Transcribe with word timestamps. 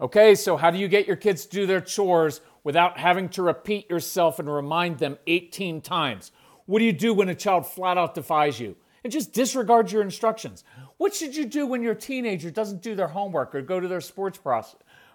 Okay, 0.00 0.36
so 0.36 0.56
how 0.56 0.70
do 0.70 0.78
you 0.78 0.86
get 0.86 1.08
your 1.08 1.16
kids 1.16 1.44
to 1.44 1.56
do 1.56 1.66
their 1.66 1.80
chores 1.80 2.40
without 2.62 2.98
having 2.98 3.28
to 3.30 3.42
repeat 3.42 3.90
yourself 3.90 4.38
and 4.38 4.48
remind 4.48 4.98
them 4.98 5.18
18 5.26 5.80
times? 5.80 6.30
What 6.66 6.78
do 6.78 6.84
you 6.84 6.92
do 6.92 7.12
when 7.12 7.28
a 7.28 7.34
child 7.34 7.66
flat 7.66 7.98
out 7.98 8.14
defies 8.14 8.60
you 8.60 8.76
and 9.02 9.12
just 9.12 9.32
disregards 9.32 9.92
your 9.92 10.02
instructions? 10.02 10.62
What 10.98 11.16
should 11.16 11.34
you 11.34 11.46
do 11.46 11.66
when 11.66 11.82
your 11.82 11.96
teenager 11.96 12.48
doesn't 12.48 12.80
do 12.80 12.94
their 12.94 13.08
homework 13.08 13.56
or 13.56 13.62
go 13.62 13.80
to 13.80 13.88
their 13.88 14.00
sports 14.00 14.38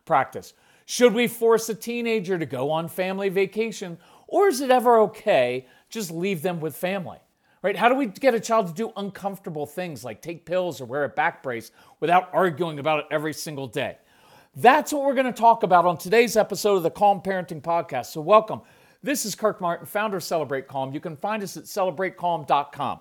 practice? 0.03 0.53
Should 0.85 1.13
we 1.13 1.29
force 1.29 1.69
a 1.69 1.75
teenager 1.75 2.37
to 2.37 2.45
go 2.45 2.69
on 2.69 2.89
family 2.89 3.29
vacation 3.29 3.97
or 4.27 4.49
is 4.49 4.59
it 4.59 4.69
ever 4.69 4.99
okay 4.99 5.65
just 5.89 6.11
leave 6.11 6.41
them 6.41 6.59
with 6.59 6.75
family? 6.75 7.19
Right? 7.61 7.77
How 7.77 7.87
do 7.87 7.95
we 7.95 8.07
get 8.07 8.33
a 8.33 8.39
child 8.41 8.67
to 8.67 8.73
do 8.73 8.91
uncomfortable 8.97 9.65
things 9.65 10.03
like 10.03 10.21
take 10.21 10.45
pills 10.45 10.81
or 10.81 10.85
wear 10.85 11.05
a 11.05 11.09
back 11.09 11.41
brace 11.41 11.71
without 12.01 12.29
arguing 12.33 12.79
about 12.79 12.99
it 12.99 13.05
every 13.09 13.33
single 13.33 13.67
day? 13.67 13.97
That's 14.55 14.93
what 14.93 15.01
we're 15.03 15.15
going 15.15 15.25
to 15.25 15.31
talk 15.31 15.63
about 15.63 15.85
on 15.85 15.97
today's 15.97 16.37
episode 16.37 16.75
of 16.75 16.83
the 16.83 16.91
Calm 16.91 17.21
Parenting 17.21 17.59
Podcast. 17.59 18.07
So, 18.07 18.21
welcome. 18.21 18.61
This 19.01 19.25
is 19.25 19.33
Kirk 19.33 19.59
Martin, 19.59 19.87
founder 19.87 20.17
of 20.17 20.23
Celebrate 20.23 20.67
Calm. 20.67 20.93
You 20.93 20.99
can 20.99 21.15
find 21.15 21.41
us 21.41 21.57
at 21.57 21.63
celebratecalm.com. 21.63 22.99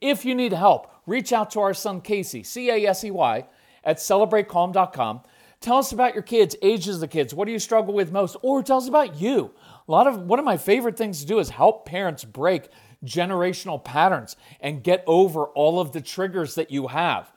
If 0.00 0.24
you 0.24 0.36
need 0.36 0.52
help, 0.52 0.92
reach 1.04 1.32
out 1.32 1.50
to 1.50 1.60
our 1.60 1.74
son 1.74 2.02
Casey, 2.02 2.44
C 2.44 2.70
A 2.70 2.86
S 2.86 3.02
E 3.02 3.10
Y, 3.10 3.44
at 3.82 3.96
celebratecalm.com. 3.96 5.22
Tell 5.60 5.78
us 5.78 5.90
about 5.90 6.14
your 6.14 6.22
kids, 6.22 6.54
ages 6.62 6.94
of 6.94 7.00
the 7.00 7.08
kids, 7.08 7.34
what 7.34 7.46
do 7.46 7.52
you 7.52 7.58
struggle 7.58 7.94
with 7.94 8.12
most, 8.12 8.36
or 8.42 8.62
tell 8.62 8.78
us 8.78 8.86
about 8.86 9.20
you. 9.20 9.50
A 9.88 9.90
lot 9.90 10.06
of 10.06 10.20
one 10.20 10.38
of 10.38 10.44
my 10.44 10.56
favorite 10.56 10.96
things 10.96 11.20
to 11.20 11.26
do 11.26 11.40
is 11.40 11.50
help 11.50 11.84
parents 11.84 12.24
break 12.24 12.68
generational 13.04 13.82
patterns 13.82 14.36
and 14.60 14.84
get 14.84 15.02
over 15.08 15.46
all 15.46 15.80
of 15.80 15.90
the 15.90 16.00
triggers 16.00 16.54
that 16.54 16.70
you 16.70 16.86
have. 16.86 17.31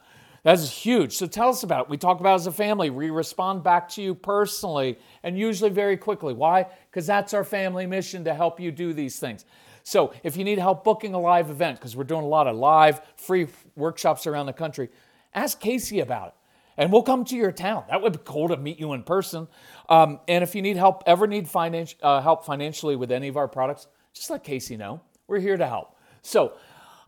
That's 0.46 0.70
huge. 0.70 1.14
So 1.14 1.26
tell 1.26 1.48
us 1.48 1.64
about 1.64 1.86
it. 1.86 1.90
We 1.90 1.96
talk 1.96 2.20
about 2.20 2.36
as 2.36 2.46
a 2.46 2.52
family. 2.52 2.88
We 2.88 3.10
respond 3.10 3.64
back 3.64 3.88
to 3.88 4.00
you 4.00 4.14
personally 4.14 4.96
and 5.24 5.36
usually 5.36 5.70
very 5.70 5.96
quickly. 5.96 6.34
Why? 6.34 6.66
Because 6.88 7.04
that's 7.04 7.34
our 7.34 7.42
family 7.42 7.84
mission 7.84 8.22
to 8.22 8.32
help 8.32 8.60
you 8.60 8.70
do 8.70 8.92
these 8.92 9.18
things. 9.18 9.44
So 9.82 10.12
if 10.22 10.36
you 10.36 10.44
need 10.44 10.60
help 10.60 10.84
booking 10.84 11.14
a 11.14 11.18
live 11.18 11.50
event, 11.50 11.80
because 11.80 11.96
we're 11.96 12.04
doing 12.04 12.22
a 12.22 12.28
lot 12.28 12.46
of 12.46 12.54
live 12.54 13.00
free 13.16 13.48
workshops 13.74 14.24
around 14.28 14.46
the 14.46 14.52
country, 14.52 14.88
ask 15.34 15.58
Casey 15.58 15.98
about 15.98 16.28
it. 16.28 16.34
And 16.76 16.92
we'll 16.92 17.02
come 17.02 17.24
to 17.24 17.34
your 17.34 17.50
town. 17.50 17.82
That 17.88 18.00
would 18.00 18.12
be 18.12 18.20
cool 18.24 18.46
to 18.46 18.56
meet 18.56 18.78
you 18.78 18.92
in 18.92 19.02
person. 19.02 19.48
Um, 19.88 20.20
and 20.28 20.44
if 20.44 20.54
you 20.54 20.62
need 20.62 20.76
help, 20.76 21.02
ever 21.06 21.26
need 21.26 21.48
finance, 21.48 21.96
uh, 22.04 22.20
help 22.20 22.46
financially 22.46 22.94
with 22.94 23.10
any 23.10 23.26
of 23.26 23.36
our 23.36 23.48
products, 23.48 23.88
just 24.14 24.30
let 24.30 24.44
Casey 24.44 24.76
know. 24.76 25.00
We're 25.26 25.40
here 25.40 25.56
to 25.56 25.66
help. 25.66 25.96
So 26.22 26.52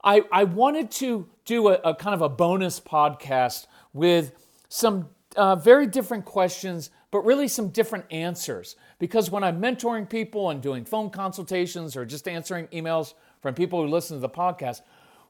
I, 0.08 0.22
I 0.32 0.44
wanted 0.44 0.90
to 0.92 1.28
do 1.44 1.68
a, 1.68 1.74
a 1.84 1.94
kind 1.94 2.14
of 2.14 2.22
a 2.22 2.30
bonus 2.30 2.80
podcast 2.80 3.66
with 3.92 4.32
some 4.70 5.10
uh, 5.36 5.54
very 5.56 5.86
different 5.86 6.24
questions, 6.24 6.88
but 7.10 7.26
really 7.26 7.46
some 7.46 7.68
different 7.68 8.06
answers. 8.10 8.76
Because 8.98 9.30
when 9.30 9.44
I'm 9.44 9.60
mentoring 9.60 10.08
people 10.08 10.48
and 10.48 10.62
doing 10.62 10.86
phone 10.86 11.10
consultations 11.10 11.94
or 11.94 12.06
just 12.06 12.26
answering 12.26 12.68
emails 12.68 13.12
from 13.42 13.52
people 13.52 13.82
who 13.82 13.88
listen 13.90 14.16
to 14.16 14.20
the 14.22 14.30
podcast, 14.30 14.80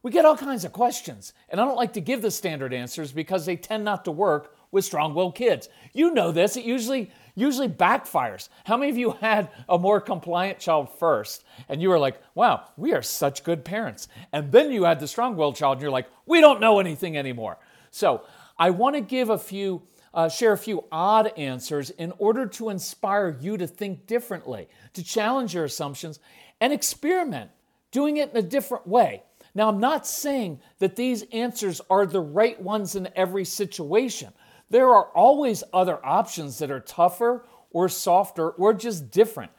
we 0.04 0.12
get 0.12 0.24
all 0.24 0.36
kinds 0.36 0.64
of 0.64 0.72
questions. 0.72 1.32
And 1.48 1.60
I 1.60 1.64
don't 1.64 1.74
like 1.74 1.94
to 1.94 2.00
give 2.00 2.22
the 2.22 2.30
standard 2.30 2.72
answers 2.72 3.10
because 3.10 3.46
they 3.46 3.56
tend 3.56 3.84
not 3.84 4.04
to 4.04 4.12
work 4.12 4.54
with 4.70 4.84
strong 4.84 5.12
willed 5.12 5.34
kids. 5.34 5.68
You 5.92 6.14
know 6.14 6.30
this, 6.30 6.56
it 6.56 6.64
usually 6.64 7.10
usually 7.38 7.68
backfires. 7.68 8.48
How 8.64 8.76
many 8.76 8.90
of 8.90 8.98
you 8.98 9.12
had 9.12 9.50
a 9.68 9.78
more 9.78 10.00
compliant 10.00 10.58
child 10.58 10.88
first 10.98 11.44
and 11.68 11.80
you 11.80 11.88
were 11.88 11.98
like, 11.98 12.20
wow, 12.34 12.64
we 12.76 12.92
are 12.92 13.02
such 13.02 13.44
good 13.44 13.64
parents? 13.64 14.08
And 14.32 14.50
then 14.52 14.72
you 14.72 14.84
had 14.84 15.00
the 15.00 15.08
strong 15.08 15.36
willed 15.36 15.56
child 15.56 15.76
and 15.76 15.82
you're 15.82 15.90
like, 15.90 16.08
we 16.26 16.40
don't 16.40 16.60
know 16.60 16.80
anything 16.80 17.16
anymore. 17.16 17.58
So 17.90 18.22
I 18.58 18.70
want 18.70 18.96
to 18.96 19.00
give 19.00 19.30
a 19.30 19.38
few. 19.38 19.82
Uh, 20.14 20.26
share 20.26 20.52
a 20.52 20.58
few 20.58 20.82
odd 20.90 21.30
answers 21.36 21.90
in 21.90 22.12
order 22.18 22.46
to 22.46 22.70
inspire 22.70 23.36
you 23.40 23.58
to 23.58 23.66
think 23.66 24.06
differently, 24.06 24.66
to 24.94 25.04
challenge 25.04 25.54
your 25.54 25.64
assumptions, 25.64 26.18
and 26.62 26.72
experiment 26.72 27.50
doing 27.92 28.16
it 28.16 28.30
in 28.30 28.36
a 28.38 28.42
different 28.42 28.86
way. 28.86 29.22
Now, 29.54 29.68
I'm 29.68 29.80
not 29.80 30.06
saying 30.06 30.60
that 30.78 30.96
these 30.96 31.24
answers 31.30 31.80
are 31.90 32.06
the 32.06 32.20
right 32.20 32.60
ones 32.60 32.96
in 32.96 33.08
every 33.14 33.44
situation. 33.44 34.32
There 34.70 34.88
are 34.88 35.06
always 35.14 35.64
other 35.72 36.04
options 36.04 36.58
that 36.58 36.70
are 36.70 36.80
tougher 36.80 37.44
or 37.70 37.88
softer 37.88 38.50
or 38.50 38.74
just 38.74 39.10
different. 39.10 39.50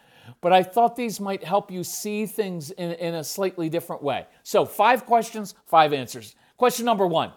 But 0.42 0.53
I 0.53 0.64
thought 0.64 0.96
these 0.96 1.20
might 1.20 1.44
help 1.44 1.72
you 1.72 1.84
see 1.84 2.25
things 2.25 2.72
in, 2.72 2.92
in 2.94 3.16
a 3.16 3.24
slightly 3.24 3.69
different 3.69 4.03
way. 4.03 4.28
So, 4.44 4.66
five 4.66 5.06
questions, 5.06 5.56
five 5.66 5.92
answers. 5.92 6.36
Question 6.58 6.86
number 6.86 7.08
one 7.08 7.31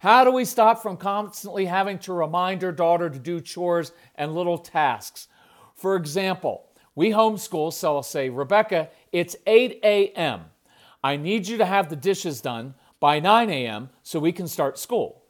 How 0.00 0.24
do 0.24 0.30
we 0.30 0.44
stop 0.44 0.82
from 0.82 0.96
constantly 0.96 1.66
having 1.66 1.98
to 2.00 2.12
remind 2.12 2.64
our 2.64 2.72
daughter 2.72 3.10
to 3.10 3.18
do 3.18 3.40
chores 3.40 3.92
and 4.14 4.34
little 4.34 4.58
tasks? 4.58 5.28
For 5.74 5.96
example, 5.96 6.64
we 6.94 7.10
homeschool, 7.10 7.72
so 7.72 7.96
I'll 7.96 8.02
say, 8.02 8.28
Rebecca, 8.28 8.90
it's 9.12 9.36
8 9.46 9.80
a.m. 9.82 10.44
I 11.02 11.16
need 11.16 11.48
you 11.48 11.56
to 11.58 11.64
have 11.64 11.88
the 11.88 11.96
dishes 11.96 12.40
done 12.40 12.74
by 13.00 13.18
9 13.18 13.50
a.m. 13.50 13.90
so 14.02 14.20
we 14.20 14.32
can 14.32 14.46
start 14.46 14.78
school. 14.78 15.21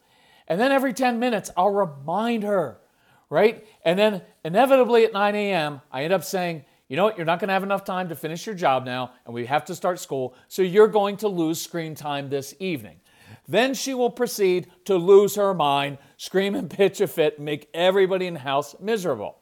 And 0.47 0.59
then 0.59 0.71
every 0.71 0.93
10 0.93 1.19
minutes, 1.19 1.51
I'll 1.55 1.69
remind 1.69 2.43
her, 2.43 2.79
right? 3.29 3.65
And 3.85 3.97
then 3.97 4.21
inevitably 4.43 5.05
at 5.05 5.13
9 5.13 5.35
a.m., 5.35 5.81
I 5.91 6.03
end 6.03 6.13
up 6.13 6.23
saying, 6.23 6.65
you 6.87 6.97
know 6.97 7.05
what, 7.05 7.17
you're 7.17 7.25
not 7.25 7.39
going 7.39 7.47
to 7.47 7.53
have 7.53 7.63
enough 7.63 7.85
time 7.85 8.09
to 8.09 8.15
finish 8.15 8.45
your 8.45 8.55
job 8.55 8.85
now, 8.85 9.11
and 9.25 9.33
we 9.33 9.45
have 9.45 9.65
to 9.65 9.75
start 9.75 9.99
school, 9.99 10.35
so 10.47 10.61
you're 10.61 10.87
going 10.87 11.17
to 11.17 11.27
lose 11.27 11.61
screen 11.61 11.95
time 11.95 12.29
this 12.29 12.53
evening. 12.59 12.97
Then 13.47 13.73
she 13.73 13.93
will 13.93 14.09
proceed 14.09 14.67
to 14.85 14.95
lose 14.95 15.35
her 15.35 15.53
mind, 15.53 15.97
scream 16.17 16.55
and 16.55 16.69
pitch 16.69 17.01
a 17.01 17.07
fit, 17.07 17.39
make 17.39 17.69
everybody 17.73 18.27
in 18.27 18.35
the 18.35 18.39
house 18.39 18.75
miserable. 18.79 19.39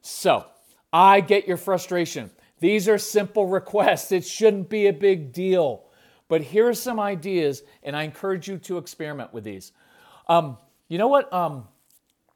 So, 0.00 0.46
I 0.92 1.20
get 1.20 1.46
your 1.46 1.56
frustration. 1.56 2.30
These 2.60 2.88
are 2.88 2.98
simple 2.98 3.46
requests. 3.46 4.12
It 4.12 4.24
shouldn't 4.24 4.68
be 4.68 4.86
a 4.86 4.92
big 4.92 5.32
deal. 5.32 5.84
But 6.28 6.42
here 6.42 6.68
are 6.68 6.74
some 6.74 6.98
ideas, 6.98 7.62
and 7.82 7.94
I 7.94 8.04
encourage 8.04 8.48
you 8.48 8.58
to 8.58 8.78
experiment 8.78 9.32
with 9.32 9.44
these. 9.44 9.72
Um, 10.26 10.58
you 10.88 10.98
know 10.98 11.08
what? 11.08 11.32
Um, 11.32 11.68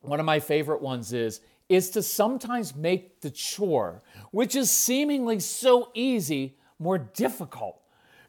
one 0.01 0.21
of 0.21 0.27
my 0.27 0.41
favorite 0.41 0.83
ones 0.83 1.13
is 1.13 1.41
is 1.71 1.91
to 1.91 2.03
sometimes 2.03 2.75
make 2.75 3.21
the 3.21 3.31
chore, 3.31 4.03
which 4.33 4.57
is 4.57 4.73
seemingly 4.73 5.39
so 5.39 5.89
easy, 5.95 6.57
more 6.81 6.99
difficult. 6.99 7.81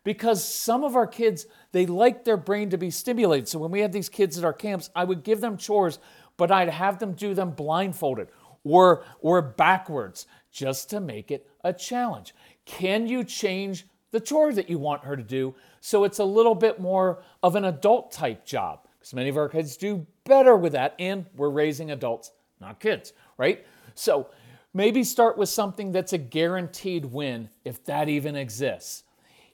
Because 0.03 0.43
some 0.43 0.83
of 0.83 0.95
our 0.95 1.07
kids, 1.07 1.47
they 1.71 1.87
like 1.87 2.23
their 2.23 2.37
brain 2.37 2.69
to 2.69 2.77
be 2.77 2.91
stimulated. 2.91 3.47
So 3.47 3.57
when 3.57 3.71
we 3.71 3.81
had 3.81 3.91
these 3.91 4.09
kids 4.09 4.37
at 4.37 4.43
our 4.43 4.53
camps, 4.53 4.91
I 4.95 5.03
would 5.05 5.23
give 5.23 5.41
them 5.41 5.57
chores, 5.57 5.97
but 6.37 6.51
I'd 6.51 6.69
have 6.69 6.99
them 6.99 7.13
do 7.13 7.33
them 7.33 7.49
blindfolded 7.51 8.27
or, 8.63 9.03
or 9.21 9.41
backwards 9.41 10.27
just 10.51 10.91
to 10.91 10.99
make 10.99 11.31
it 11.31 11.49
a 11.63 11.73
challenge. 11.73 12.35
Can 12.65 13.07
you 13.07 13.23
change 13.23 13.87
the 14.11 14.19
chore 14.19 14.53
that 14.53 14.69
you 14.69 14.77
want 14.77 15.03
her 15.03 15.15
to 15.15 15.23
do 15.23 15.55
so 15.79 16.03
it's 16.03 16.19
a 16.19 16.23
little 16.23 16.55
bit 16.55 16.79
more 16.79 17.23
of 17.41 17.55
an 17.55 17.65
adult 17.65 18.11
type 18.11 18.45
job? 18.45 18.87
Because 19.01 19.15
many 19.15 19.29
of 19.29 19.37
our 19.37 19.49
kids 19.49 19.77
do 19.77 20.05
better 20.25 20.55
with 20.55 20.73
that, 20.73 20.93
and 20.99 21.25
we're 21.35 21.49
raising 21.49 21.89
adults, 21.89 22.31
not 22.59 22.79
kids, 22.79 23.13
right? 23.35 23.65
So 23.95 24.29
maybe 24.75 25.03
start 25.03 25.39
with 25.39 25.49
something 25.49 25.91
that's 25.91 26.13
a 26.13 26.19
guaranteed 26.19 27.05
win, 27.05 27.49
if 27.65 27.83
that 27.85 28.09
even 28.09 28.35
exists. 28.35 29.03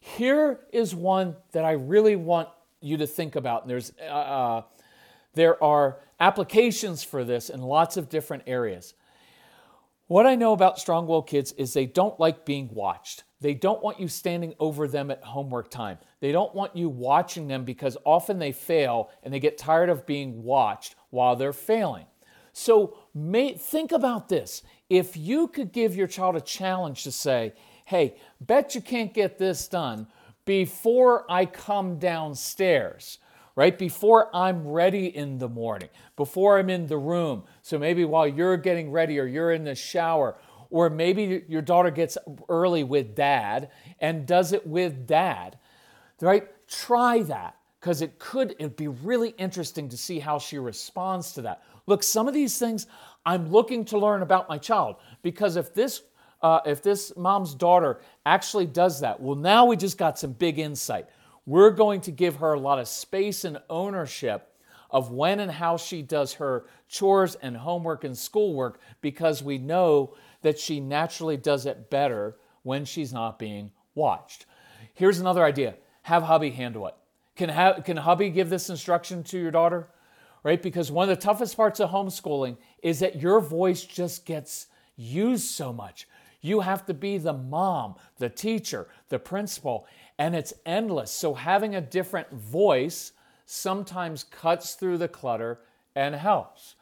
Here 0.02 0.60
is 0.74 0.94
one 0.94 1.38
that 1.54 1.64
I 1.64 1.72
really 1.72 2.18
want 2.18 2.50
you 2.82 2.98
to 2.98 3.08
think 3.08 3.38
about, 3.38 3.62
and 3.62 3.72
there's 3.72 3.94
uh, 4.02 4.14
uh 4.14 4.62
there 5.34 5.64
are 5.64 6.00
applications 6.20 7.04
for 7.04 7.24
this 7.24 7.50
in 7.50 7.62
lots 7.62 7.96
of 7.96 8.10
different 8.10 8.44
areas. 8.48 8.96
What 10.08 10.26
I 10.26 10.36
know 10.36 10.54
about 10.54 10.80
strong 10.80 11.06
willed 11.06 11.28
kids 11.28 11.52
is 11.54 11.74
they 11.74 11.86
don't 11.86 12.18
like 12.18 12.46
being 12.46 12.70
watched. 12.74 13.26
They 13.42 13.54
don't 13.54 13.84
want 13.84 14.00
you 14.00 14.08
standing 14.08 14.54
over 14.58 14.88
them 14.88 15.12
at 15.12 15.22
homework 15.22 15.70
time. 15.70 15.98
They 16.22 16.32
don't 16.32 16.56
want 16.56 16.78
you 16.78 16.88
watching 16.88 17.50
them 17.50 17.66
because 17.66 17.98
often 18.06 18.40
they 18.40 18.54
fail 18.54 19.10
and 19.22 19.34
they 19.34 19.42
get 19.42 19.58
tired 19.58 19.90
of 19.90 20.06
being 20.06 20.44
watched 20.44 20.96
while 21.10 21.36
they're 21.36 21.52
failing. 21.52 22.06
So 22.54 22.98
may, 23.14 23.54
think 23.54 23.92
about 23.92 24.30
this. 24.30 24.64
If 24.90 25.18
you 25.18 25.50
could 25.50 25.74
give 25.74 25.94
your 25.94 26.08
child 26.08 26.38
a 26.38 26.42
challenge 26.42 27.04
to 27.04 27.12
say, 27.12 27.54
hey, 27.84 28.16
bet 28.40 28.76
you 28.76 28.82
can't 28.82 29.14
get 29.14 29.38
this 29.38 29.68
done 29.68 30.08
before 30.46 31.30
I 31.30 31.46
come 31.46 32.00
downstairs, 32.00 33.20
right? 33.58 33.80
Before 33.80 34.34
I'm 34.36 34.68
ready 34.68 35.08
in 35.08 35.40
the 35.40 35.50
morning, 35.50 35.90
before 36.16 36.60
I'm 36.60 36.70
in 36.70 36.86
the 36.86 36.98
room. 36.98 37.44
So 37.64 37.80
maybe 37.80 38.06
while 38.06 38.28
you're 38.28 38.56
getting 38.56 38.92
ready 38.92 39.20
or 39.20 39.26
you're 39.26 39.52
in 39.52 39.64
the 39.64 39.74
shower 39.74 40.38
or 40.70 40.92
maybe 40.92 41.44
your 41.50 41.64
daughter 41.64 41.90
gets 41.90 42.20
early 42.50 42.84
with 42.84 43.16
dad 43.16 43.72
and 44.00 44.28
does 44.28 44.54
it 44.54 44.68
with 44.68 45.08
dad, 45.08 45.58
right? 46.22 46.48
Try 46.68 47.24
that 47.24 47.58
because 47.82 48.04
it 48.04 48.20
could 48.20 48.52
it'd 48.60 48.76
be 48.76 48.90
really 48.90 49.30
interesting 49.40 49.90
to 49.90 49.98
see 49.98 50.20
how 50.20 50.38
she 50.38 50.60
responds 50.60 51.32
to 51.34 51.42
that. 51.42 51.64
Look, 51.88 52.04
some 52.04 52.28
of 52.28 52.36
these 52.36 52.60
things 52.60 52.86
I'm 53.26 53.50
looking 53.50 53.86
to 53.86 53.98
learn 53.98 54.22
about 54.22 54.48
my 54.48 54.60
child 54.60 54.98
because 55.24 55.56
if 55.56 55.74
this 55.74 56.04
uh, 56.44 56.60
if 56.68 56.84
this 56.84 57.12
mom's 57.18 57.56
daughter 57.56 58.02
actually 58.24 58.68
does 58.68 59.00
that, 59.00 59.20
well, 59.20 59.36
now 59.36 59.66
we 59.66 59.76
just 59.76 59.98
got 59.98 60.20
some 60.20 60.34
big 60.34 60.60
insight. 60.60 61.08
We're 61.48 61.72
going 61.72 62.02
to 62.02 62.12
give 62.12 62.36
her 62.36 62.54
a 62.54 62.60
lot 62.60 62.78
of 62.78 62.90
space 62.90 63.46
and 63.46 63.58
ownership 63.70 64.54
of 64.92 65.12
when 65.12 65.40
and 65.40 65.50
how 65.50 65.78
she 65.78 66.02
does 66.02 66.34
her 66.34 66.66
chores 66.90 67.36
and 67.36 67.56
homework 67.56 68.04
and 68.04 68.18
schoolwork 68.18 68.80
because 69.00 69.42
we 69.42 69.58
know 69.58 70.14
that 70.42 70.60
she 70.60 70.82
naturally 70.82 71.38
does 71.38 71.66
it 71.66 71.90
better 71.90 72.36
when 72.64 72.84
she's 72.84 73.14
not 73.14 73.40
being 73.40 73.72
watched. 73.96 74.46
Here's 74.94 75.20
another 75.20 75.44
idea 75.44 75.76
have 76.04 76.24
hubby 76.24 76.52
handle 76.52 76.88
it. 76.88 76.96
Can, 77.38 77.50
ha- 77.50 77.80
can 77.82 77.98
hubby 77.98 78.30
give 78.30 78.50
this 78.50 78.70
instruction 78.70 79.24
to 79.24 79.40
your 79.40 79.52
daughter? 79.52 79.88
Right? 80.44 80.62
Because 80.62 80.92
one 80.92 81.10
of 81.10 81.16
the 81.16 81.22
toughest 81.22 81.56
parts 81.56 81.80
of 81.80 81.90
homeschooling 81.90 82.58
is 82.82 83.00
that 83.00 83.22
your 83.22 83.40
voice 83.40 83.84
just 83.84 84.26
gets 84.26 84.68
used 84.98 85.46
so 85.46 85.72
much. 85.72 86.08
You 86.42 86.62
have 86.62 86.86
to 86.86 86.94
be 86.94 87.18
the 87.18 87.34
mom, 87.34 87.96
the 88.18 88.30
teacher, 88.30 88.88
the 89.10 89.20
principal, 89.20 89.88
and 90.18 90.36
it's 90.36 90.54
endless. 90.66 91.12
So 91.12 91.34
having 91.34 91.76
a 91.76 91.82
different 91.82 92.32
voice 92.32 93.12
sometimes 93.46 94.24
cuts 94.24 94.76
through 94.76 94.98
the 94.98 95.08
clutter 95.08 95.60
and 95.96 96.16
helps. 96.16 96.76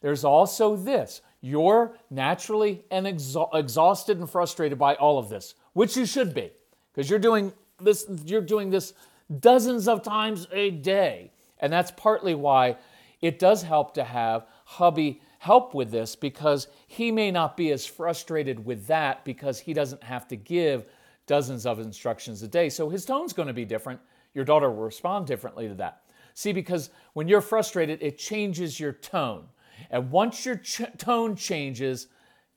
There's 0.00 0.24
also 0.24 0.76
this 0.76 1.22
you're 1.42 1.96
naturally 2.10 2.84
and 2.90 3.06
exa- 3.06 3.48
exhausted 3.54 4.18
and 4.18 4.28
frustrated 4.28 4.78
by 4.78 4.94
all 4.96 5.18
of 5.18 5.28
this, 5.28 5.54
which 5.72 5.96
you 5.96 6.04
should 6.04 6.34
be, 6.34 6.50
because 6.92 7.08
you're 7.08 7.18
doing 7.18 7.52
this, 7.80 8.04
you're 8.26 8.42
doing 8.42 8.70
this 8.70 8.92
dozens 9.38 9.88
of 9.88 10.02
times 10.02 10.46
a 10.52 10.70
day. 10.70 11.32
And 11.58 11.72
that's 11.72 11.90
partly 11.90 12.34
why 12.34 12.76
it 13.20 13.38
does 13.38 13.62
help 13.62 13.94
to 13.94 14.04
have 14.04 14.46
hubby 14.64 15.22
help 15.40 15.72
with 15.72 15.90
this 15.90 16.16
because 16.16 16.68
he 16.86 17.10
may 17.10 17.30
not 17.30 17.56
be 17.56 17.72
as 17.72 17.86
frustrated 17.86 18.62
with 18.62 18.86
that 18.86 19.24
because 19.24 19.58
he 19.58 19.72
doesn't 19.72 20.02
have 20.02 20.28
to 20.28 20.36
give 20.36 20.84
dozens 21.26 21.64
of 21.64 21.80
instructions 21.80 22.42
a 22.42 22.48
day. 22.48 22.68
So 22.68 22.90
his 22.90 23.06
tone's 23.06 23.32
going 23.32 23.48
to 23.48 23.54
be 23.54 23.64
different. 23.64 24.00
Your 24.34 24.44
daughter 24.44 24.70
will 24.70 24.84
respond 24.84 25.26
differently 25.26 25.66
to 25.66 25.74
that. 25.76 26.02
See, 26.34 26.52
because 26.52 26.90
when 27.14 27.26
you're 27.26 27.40
frustrated, 27.40 28.02
it 28.02 28.18
changes 28.18 28.78
your 28.78 28.92
tone. 28.92 29.44
And 29.90 30.10
once 30.10 30.44
your 30.44 30.56
ch- 30.56 30.82
tone 30.98 31.36
changes, 31.36 32.08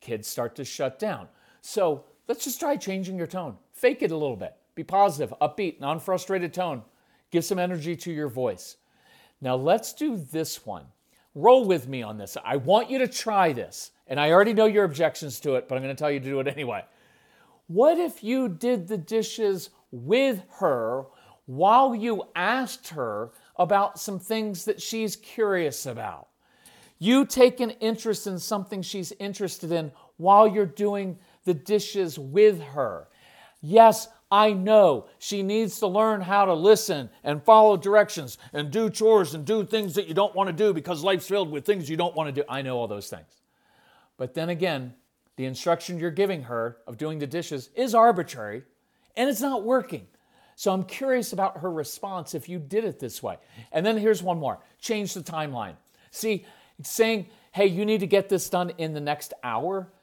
kids 0.01 0.27
start 0.27 0.53
to 0.55 0.65
shut 0.65 0.99
down. 0.99 1.29
So 1.61 2.03
let's 2.27 2.43
just 2.43 2.59
try 2.59 2.75
changing 2.75 3.17
your 3.17 3.27
tone. 3.27 3.55
Fake 3.71 4.01
it 4.01 4.11
a 4.11 4.17
little 4.17 4.35
bit. 4.35 4.57
Be 4.75 4.83
positive, 4.83 5.33
upbeat, 5.41 5.79
non 5.79 6.01
frustrated 6.01 6.53
tone. 6.53 6.81
Give 7.31 7.45
some 7.45 7.59
energy 7.59 7.95
to 7.95 8.11
your 8.11 8.27
voice. 8.27 8.75
Now 9.39 9.55
let's 9.55 9.93
do 9.93 10.17
this 10.17 10.65
one. 10.65 10.87
Roll 11.35 11.65
with 11.65 11.87
me 11.87 12.03
on 12.03 12.17
this. 12.17 12.37
I 12.43 12.57
want 12.57 12.89
you 12.89 12.99
to 12.99 13.07
try 13.07 13.53
this. 13.53 13.91
And 14.07 14.19
I 14.19 14.31
already 14.31 14.53
know 14.53 14.65
your 14.65 14.83
objections 14.83 15.39
to 15.41 15.55
it, 15.55 15.67
but 15.67 15.75
I'm 15.75 15.83
going 15.83 15.95
to 15.95 15.99
tell 15.99 16.11
you 16.11 16.19
to 16.19 16.25
do 16.25 16.39
it 16.39 16.47
anyway. 16.47 16.83
What 17.67 17.97
if 17.97 18.23
you 18.23 18.49
did 18.49 18.87
the 18.87 18.97
dishes 18.97 19.69
with 19.91 20.41
her 20.59 21.05
while 21.45 21.95
you 21.95 22.23
asked 22.35 22.89
her 22.89 23.31
about 23.55 23.99
some 23.99 24.19
things 24.19 24.65
that 24.65 24.81
she's 24.81 25.15
curious 25.15 25.85
about? 25.85 26.27
You 26.99 27.25
take 27.25 27.59
an 27.59 27.71
interest 27.71 28.27
in 28.27 28.37
something 28.37 28.81
she's 28.81 29.11
interested 29.13 29.71
in 29.71 29.91
while 30.17 30.47
you're 30.47 30.65
doing 30.65 31.17
the 31.45 31.53
dishes 31.53 32.19
with 32.19 32.61
her. 32.61 33.07
Yes, 33.61 34.07
I 34.33 34.51
know 34.51 35.05
she 35.19 35.43
needs 35.43 35.77
to 35.77 35.85
learn 35.85 36.21
how 36.21 36.45
to 36.45 36.55
listen 36.55 37.11
and 37.23 37.43
follow 37.43 37.77
directions 37.77 38.39
and 38.51 38.71
do 38.71 38.89
chores 38.89 39.35
and 39.35 39.45
do 39.45 39.63
things 39.63 39.93
that 39.93 40.07
you 40.07 40.15
don't 40.15 40.33
want 40.33 40.47
to 40.47 40.53
do 40.53 40.73
because 40.73 41.03
life's 41.03 41.27
filled 41.27 41.51
with 41.51 41.67
things 41.67 41.87
you 41.87 41.97
don't 41.97 42.15
want 42.15 42.33
to 42.33 42.41
do. 42.41 42.43
I 42.49 42.63
know 42.63 42.75
all 42.77 42.87
those 42.87 43.09
things. 43.09 43.43
But 44.17 44.33
then 44.33 44.49
again, 44.49 44.95
the 45.35 45.45
instruction 45.45 45.99
you're 45.99 46.09
giving 46.09 46.41
her 46.41 46.77
of 46.87 46.97
doing 46.97 47.19
the 47.19 47.27
dishes 47.27 47.69
is 47.75 47.93
arbitrary 47.93 48.63
and 49.15 49.29
it's 49.29 49.39
not 49.39 49.63
working. 49.63 50.07
So 50.55 50.73
I'm 50.73 50.83
curious 50.83 51.31
about 51.31 51.59
her 51.59 51.69
response 51.69 52.33
if 52.33 52.49
you 52.49 52.57
did 52.57 52.85
it 52.85 52.99
this 52.99 53.21
way. 53.21 53.37
And 53.71 53.85
then 53.85 53.99
here's 53.99 54.23
one 54.23 54.39
more 54.39 54.57
change 54.79 55.13
the 55.13 55.21
timeline. 55.21 55.75
See, 56.09 56.47
saying, 56.81 57.27
hey, 57.51 57.67
you 57.67 57.85
need 57.85 57.99
to 57.99 58.07
get 58.07 58.29
this 58.29 58.49
done 58.49 58.71
in 58.79 58.93
the 58.93 58.99
next 58.99 59.31
hour, 59.43 59.93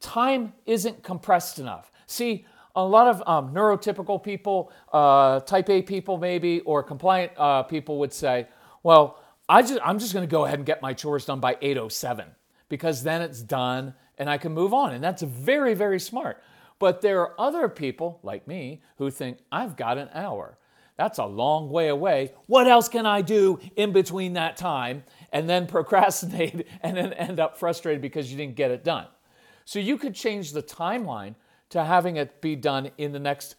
time 0.00 0.54
isn't 0.66 1.04
compressed 1.04 1.60
enough. 1.60 1.92
See, 2.08 2.46
a 2.76 2.84
lot 2.84 3.08
of 3.08 3.22
um, 3.26 3.54
neurotypical 3.54 4.22
people, 4.22 4.70
uh, 4.92 5.40
type 5.40 5.68
A 5.70 5.82
people 5.82 6.18
maybe, 6.18 6.60
or 6.60 6.82
compliant 6.82 7.32
uh, 7.36 7.62
people 7.62 7.98
would 7.98 8.12
say, 8.12 8.46
well, 8.82 9.18
I 9.48 9.62
just, 9.62 9.80
I'm 9.82 9.98
just 9.98 10.12
going 10.12 10.26
to 10.26 10.30
go 10.30 10.44
ahead 10.44 10.58
and 10.58 10.66
get 10.66 10.82
my 10.82 10.92
chores 10.92 11.24
done 11.24 11.40
by 11.40 11.54
8.07 11.54 12.26
because 12.68 13.02
then 13.02 13.22
it's 13.22 13.42
done 13.42 13.94
and 14.18 14.28
I 14.28 14.38
can 14.38 14.52
move 14.52 14.74
on. 14.74 14.92
And 14.92 15.02
that's 15.02 15.22
very, 15.22 15.74
very 15.74 15.98
smart. 15.98 16.42
But 16.78 17.00
there 17.00 17.20
are 17.20 17.40
other 17.40 17.68
people 17.68 18.20
like 18.22 18.46
me 18.46 18.82
who 18.98 19.10
think, 19.10 19.38
I've 19.50 19.76
got 19.76 19.98
an 19.98 20.10
hour. 20.12 20.58
That's 20.96 21.18
a 21.18 21.26
long 21.26 21.70
way 21.70 21.88
away. 21.88 22.32
What 22.46 22.66
else 22.66 22.88
can 22.88 23.06
I 23.06 23.22
do 23.22 23.58
in 23.76 23.92
between 23.92 24.34
that 24.34 24.56
time? 24.56 25.04
And 25.32 25.48
then 25.48 25.66
procrastinate 25.76 26.66
and 26.82 26.96
then 26.96 27.12
end 27.14 27.40
up 27.40 27.56
frustrated 27.56 28.02
because 28.02 28.30
you 28.30 28.36
didn't 28.36 28.56
get 28.56 28.70
it 28.70 28.84
done. 28.84 29.06
So 29.64 29.78
you 29.78 29.96
could 29.98 30.14
change 30.14 30.52
the 30.52 30.62
timeline 30.62 31.34
to 31.70 31.84
having 31.84 32.16
it 32.16 32.40
be 32.40 32.56
done 32.56 32.90
in 32.98 33.12
the 33.12 33.18
next 33.18 33.56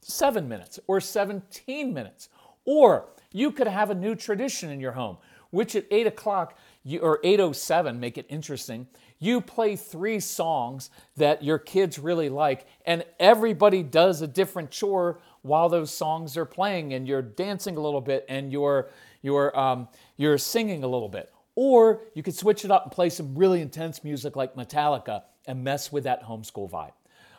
seven 0.00 0.48
minutes 0.48 0.78
or 0.86 1.00
17 1.00 1.92
minutes. 1.92 2.28
Or 2.64 3.08
you 3.32 3.50
could 3.50 3.66
have 3.66 3.90
a 3.90 3.94
new 3.94 4.14
tradition 4.14 4.70
in 4.70 4.80
your 4.80 4.92
home, 4.92 5.18
which 5.50 5.74
at 5.74 5.86
8 5.90 6.06
o'clock 6.06 6.58
you, 6.84 7.00
or 7.00 7.20
807, 7.22 7.98
make 7.98 8.18
it 8.18 8.26
interesting, 8.28 8.86
you 9.18 9.40
play 9.40 9.76
three 9.76 10.18
songs 10.18 10.90
that 11.16 11.44
your 11.44 11.58
kids 11.58 11.98
really 11.98 12.28
like, 12.28 12.66
and 12.84 13.04
everybody 13.20 13.82
does 13.82 14.20
a 14.20 14.26
different 14.26 14.70
chore 14.70 15.20
while 15.42 15.68
those 15.68 15.92
songs 15.92 16.36
are 16.36 16.44
playing, 16.44 16.92
and 16.92 17.06
you're 17.06 17.22
dancing 17.22 17.76
a 17.76 17.80
little 17.80 18.00
bit 18.00 18.24
and 18.28 18.52
you're, 18.52 18.90
you're, 19.22 19.56
um, 19.58 19.88
you're 20.16 20.38
singing 20.38 20.82
a 20.82 20.88
little 20.88 21.08
bit. 21.08 21.32
Or 21.54 22.02
you 22.14 22.22
could 22.22 22.34
switch 22.34 22.64
it 22.64 22.70
up 22.70 22.84
and 22.84 22.92
play 22.92 23.10
some 23.10 23.34
really 23.36 23.60
intense 23.60 24.02
music 24.02 24.36
like 24.36 24.56
Metallica 24.56 25.22
and 25.46 25.62
mess 25.62 25.92
with 25.92 26.04
that 26.04 26.24
homeschool 26.24 26.70
vibe. 26.70 26.92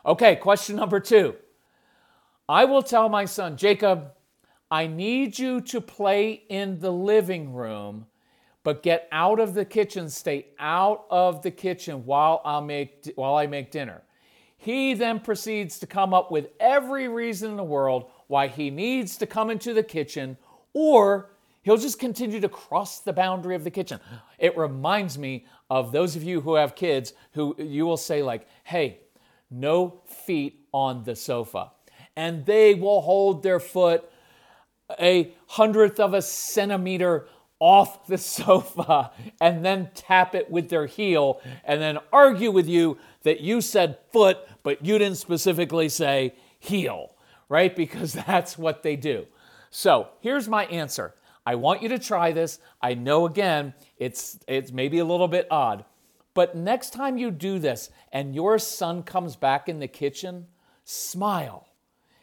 Okay, 0.06 0.36
question 0.36 0.76
number 0.76 1.00
two. 1.00 1.36
I 2.50 2.66
will 2.66 2.84
tell 2.84 3.08
my 3.10 3.26
son, 3.26 3.56
Jacob, 3.58 4.12
I 4.70 4.88
need 4.88 5.40
you 5.40 5.62
to 5.62 5.80
play 5.80 6.44
in 6.50 6.80
the 6.80 6.92
living 6.92 7.54
room 7.54 8.08
but 8.64 8.82
get 8.82 9.08
out 9.12 9.40
of 9.40 9.54
the 9.54 9.66
kitchen, 9.66 10.10
stay 10.10 10.48
out 10.58 11.06
of 11.10 11.42
the 11.42 11.52
kitchen 11.52 12.06
while 12.06 12.42
I 12.46 12.60
make 12.62 13.12
while 13.16 13.36
I 13.36 13.46
make 13.46 13.72
dinner. 13.72 14.02
He 14.58 14.94
then 14.94 15.20
proceeds 15.20 15.78
to 15.80 15.88
come 15.88 16.14
up 16.14 16.32
with 16.32 16.48
every 16.60 17.10
reason 17.10 17.52
in 17.52 17.58
the 17.58 17.64
world 17.64 18.10
why 18.28 18.48
he 18.48 18.70
needs 18.70 19.18
to 19.18 19.26
come 19.26 19.50
into 19.50 19.74
the 19.74 19.84
kitchen 19.84 20.38
or 20.72 21.32
he'll 21.64 21.78
just 21.78 22.00
continue 22.00 22.40
to 22.40 22.48
cross 22.48 23.00
the 23.02 23.12
boundary 23.12 23.56
of 23.56 23.66
the 23.66 23.72
kitchen. 23.72 24.00
It 24.40 24.58
reminds 24.58 25.18
me 25.18 25.46
of 25.70 25.92
those 25.92 26.16
of 26.16 26.24
you 26.24 26.40
who 26.40 26.56
have 26.56 26.76
kids 26.76 27.14
who 27.34 27.56
you 27.60 27.86
will 27.86 27.98
say 27.98 28.24
like, 28.24 28.48
"Hey, 28.64 29.00
no 29.54 30.02
feet 30.08 30.66
on 30.74 31.04
the 31.04 31.16
sofa." 31.16 31.72
And 32.16 32.46
they 32.46 32.74
will 32.76 33.02
hold 33.02 33.44
their 33.44 33.60
foot 33.60 34.10
a 35.00 35.34
hundredth 35.48 36.00
of 36.00 36.14
a 36.14 36.22
centimeter 36.22 37.28
off 37.60 38.08
the 38.08 38.18
sofa 38.38 39.12
and 39.40 39.64
then 39.64 39.90
tap 39.96 40.36
it 40.36 40.50
with 40.52 40.70
their 40.70 40.86
heel 40.86 41.42
and 41.64 41.82
then 41.82 41.98
argue 42.12 42.52
with 42.52 42.68
you 42.68 42.98
that 43.24 43.40
you 43.40 43.62
said 43.62 43.98
foot, 44.12 44.38
but 44.64 44.86
you 44.86 44.98
didn't 44.98 45.18
specifically 45.18 45.88
say 45.90 46.36
heel, 46.60 47.16
right? 47.50 47.76
Because 47.76 48.14
that's 48.28 48.58
what 48.58 48.84
they 48.84 48.96
do. 48.96 49.26
So 49.70 50.10
here's 50.20 50.48
my 50.48 50.66
answer. 50.66 51.16
I 51.46 51.56
want 51.56 51.82
you 51.82 51.90
to 51.90 52.00
try 52.00 52.32
this. 52.32 52.60
I 52.82 52.94
know 52.94 53.26
again, 53.26 53.74
it's 53.98 54.40
it's 54.48 54.72
maybe 54.72 55.00
a 55.00 55.06
little 55.06 55.28
bit 55.28 55.48
odd, 55.52 55.84
but 56.34 56.56
next 56.56 56.92
time 56.92 57.18
you 57.18 57.32
do 57.32 57.60
this 57.60 57.90
and 58.12 58.34
your 58.34 58.58
son 58.58 59.04
comes 59.04 59.36
back 59.36 59.70
in 59.70 59.80
the 59.80 59.88
kitchen, 59.88 60.48
smile 60.84 61.68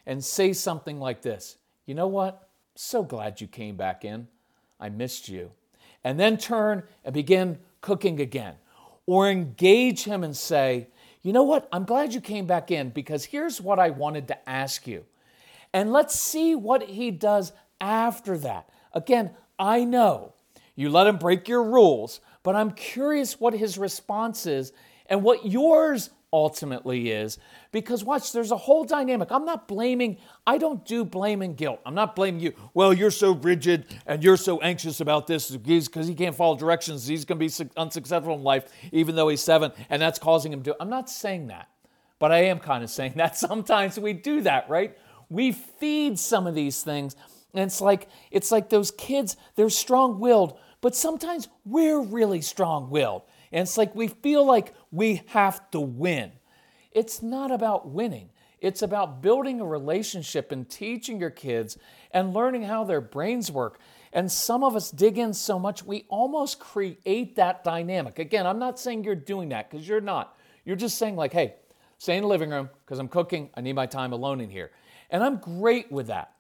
and 0.07 0.25
say 0.25 0.53
something 0.53 0.99
like 0.99 1.23
this. 1.23 1.57
You 1.87 1.95
know 1.95 2.09
what? 2.09 2.49
So 2.75 3.03
glad 3.03 3.41
you 3.41 3.47
came 3.47 3.77
back 3.77 4.05
in. 4.05 4.29
I 4.79 4.89
missed 4.89 5.29
you. 5.29 5.53
And 6.03 6.19
then 6.19 6.39
turn 6.39 6.85
and 7.05 7.15
begin 7.15 7.59
cooking 7.81 8.21
again. 8.21 8.55
Or 9.07 9.29
engage 9.29 10.05
him 10.05 10.25
and 10.25 10.37
say, 10.37 10.89
you 11.23 11.33
know 11.33 11.43
what? 11.43 11.69
I'm 11.73 11.85
glad 11.85 12.15
you 12.15 12.21
came 12.21 12.47
back 12.47 12.71
in 12.71 12.91
because 12.91 13.25
here's 13.25 13.61
what 13.61 13.79
I 13.79 13.91
wanted 13.91 14.29
to 14.29 14.49
ask 14.49 14.87
you. 14.87 15.05
And 15.73 15.93
let's 15.93 16.19
see 16.19 16.55
what 16.55 16.83
he 16.83 17.11
does 17.11 17.53
after 17.81 18.39
that. 18.39 18.69
Again, 18.93 19.31
I 19.59 19.85
know 19.85 20.33
you 20.75 20.91
let 20.91 21.07
him 21.07 21.19
break 21.19 21.47
your 21.49 21.63
rules, 21.63 22.21
but 22.43 22.57
I'm 22.57 22.71
curious 22.73 23.39
what 23.39 23.55
his 23.55 23.79
response 23.79 24.47
is 24.47 24.73
and 25.07 25.23
what 25.23 25.47
yours 25.47 26.11
ultimately 26.33 27.11
is. 27.11 27.39
Because 27.73 28.05
watch, 28.05 28.33
there's 28.33 28.51
a 28.51 28.57
whole 28.57 28.85
dynamic. 28.85 29.31
I'm 29.31 29.45
not 29.45 29.69
blaming, 29.69 30.19
I 30.47 30.59
don't 30.59 30.85
do 30.85 31.05
blame 31.05 31.43
and 31.43 31.57
guilt. 31.57 31.81
I'm 31.85 31.95
not 31.95 32.17
blaming 32.17 32.41
you. 32.41 32.53
Well, 32.75 32.93
you're 32.93 33.11
so 33.11 33.33
rigid 33.33 33.87
and 34.07 34.23
you're 34.23 34.37
so 34.37 34.61
anxious 34.61 35.01
about 35.01 35.27
this 35.27 35.51
because 35.51 36.07
he 36.07 36.15
can't 36.15 36.35
follow 36.35 36.57
directions. 36.57 37.07
He's 37.07 37.25
going 37.25 37.39
to 37.39 37.65
be 37.65 37.71
unsuccessful 37.77 38.35
in 38.35 38.43
life, 38.43 38.65
even 38.93 39.17
though 39.17 39.29
he's 39.29 39.43
seven, 39.43 39.73
and 39.89 40.01
that's 40.01 40.19
causing 40.19 40.53
him 40.53 40.63
to. 40.65 40.77
I'm 40.81 40.91
not 40.91 41.11
saying 41.11 41.49
that, 41.49 41.69
but 42.19 42.33
I 42.33 42.45
am 42.45 42.59
kind 42.59 42.85
of 42.85 42.91
saying 42.91 43.15
that 43.17 43.37
sometimes 43.37 43.99
we 43.99 44.13
do 44.13 44.43
that, 44.43 44.69
right? 44.69 44.97
We 45.29 45.53
feed 45.53 46.19
some 46.19 46.47
of 46.47 46.55
these 46.55 46.83
things. 46.83 47.17
And 47.53 47.65
it's 47.65 47.81
like 47.81 48.09
it's 48.31 48.53
like 48.53 48.69
those 48.71 48.93
kids, 48.93 49.37
they're 49.57 49.71
strong-willed, 49.71 50.57
But 50.81 50.97
sometimes 50.97 51.49
we're 51.65 52.01
really 52.01 52.41
strong 52.41 52.91
willed. 52.91 53.23
And 53.53 53.63
it's 53.63 53.77
like 53.77 53.95
we 53.95 54.09
feel 54.09 54.45
like 54.45 54.75
we 54.91 55.23
have 55.29 55.71
to 55.73 55.81
win. 55.81 56.33
It's 56.93 57.23
not 57.23 57.51
about 57.51 57.89
winning. 57.89 58.31
It's 58.61 58.83
about 58.83 59.23
building 59.23 59.61
a 59.61 59.67
relationship 59.67 60.53
and 60.53 60.69
teaching 60.69 61.19
your 61.19 61.31
kids 61.31 61.79
and 62.11 62.35
learning 62.35 62.65
how 62.65 62.85
their 62.85 63.01
brains 63.01 63.51
work. 63.51 63.81
And 64.13 64.31
some 64.31 64.65
of 64.65 64.77
us 64.77 64.91
dig 64.91 65.19
in 65.19 65.33
so 65.33 65.59
much, 65.59 65.85
we 65.85 66.05
almost 66.09 66.59
create 66.59 67.37
that 67.37 67.65
dynamic. 67.65 68.19
Again, 68.19 68.47
I'm 68.47 68.59
not 68.59 68.79
saying 68.79 69.05
you're 69.05 69.15
doing 69.15 69.51
that 69.51 69.71
because 69.71 69.87
you're 69.87 70.01
not. 70.01 70.37
You're 70.65 70.77
just 70.77 70.99
saying, 70.99 71.17
like, 71.17 71.33
hey, 71.33 71.55
stay 71.99 72.17
in 72.17 72.23
the 72.23 72.29
living 72.29 72.51
room 72.51 72.69
because 72.85 72.99
I'm 72.99 73.09
cooking. 73.09 73.51
I 73.55 73.61
need 73.61 73.75
my 73.75 73.87
time 73.87 74.13
alone 74.13 74.41
in 74.41 74.51
here. 74.51 74.73
And 75.11 75.23
I'm 75.23 75.39
great 75.39 75.91
with 75.91 76.09
that. 76.09 76.33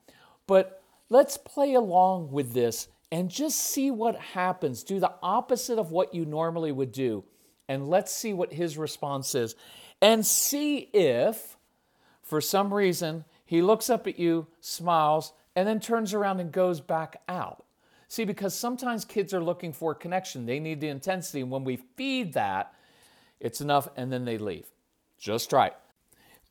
But 0.47 0.82
let's 1.09 1.37
play 1.37 1.75
along 1.75 2.32
with 2.32 2.52
this 2.52 2.88
and 3.12 3.31
just 3.31 3.59
see 3.59 3.90
what 3.90 4.17
happens. 4.17 4.83
Do 4.83 5.00
the 5.00 5.12
opposite 5.23 5.79
of 5.79 5.90
what 5.90 6.14
you 6.14 6.25
normally 6.25 6.73
would 6.73 6.93
do. 6.93 7.25
And 7.69 7.88
let's 7.88 8.12
see 8.12 8.33
what 8.33 8.52
his 8.52 8.79
response 8.79 9.35
is. 9.35 9.55
And 10.02 10.25
see 10.25 10.79
if, 10.93 11.57
for 12.23 12.40
some 12.40 12.73
reason, 12.73 13.25
he 13.45 13.62
looks 13.62 13.90
up 13.90 14.07
at 14.07 14.19
you, 14.19 14.47
smiles, 14.61 15.33
and 15.57 15.67
then 15.67 15.81
turns 15.81 16.14
around 16.14 16.40
and 16.40 16.52
goes 16.52 16.81
back 16.81 17.21
out. 17.29 17.64
See, 18.09 18.25
because 18.25 18.55
sometimes 18.55 19.05
kids 19.05 19.35
are 19.35 19.43
looking 19.43 19.73
for 19.73 19.95
connection, 19.95 20.47
they 20.47 20.59
need 20.59 20.81
the 20.81 20.88
intensity. 20.88 21.40
And 21.43 21.50
when 21.50 21.64
we 21.64 21.76
feed 21.97 22.33
that, 22.35 22.75
it's 23.38 23.61
enough, 23.61 23.88
and 23.97 24.12
then 24.12 24.25
they 24.25 24.38
leave. 24.38 24.67
Just 25.19 25.52
right. 25.52 25.75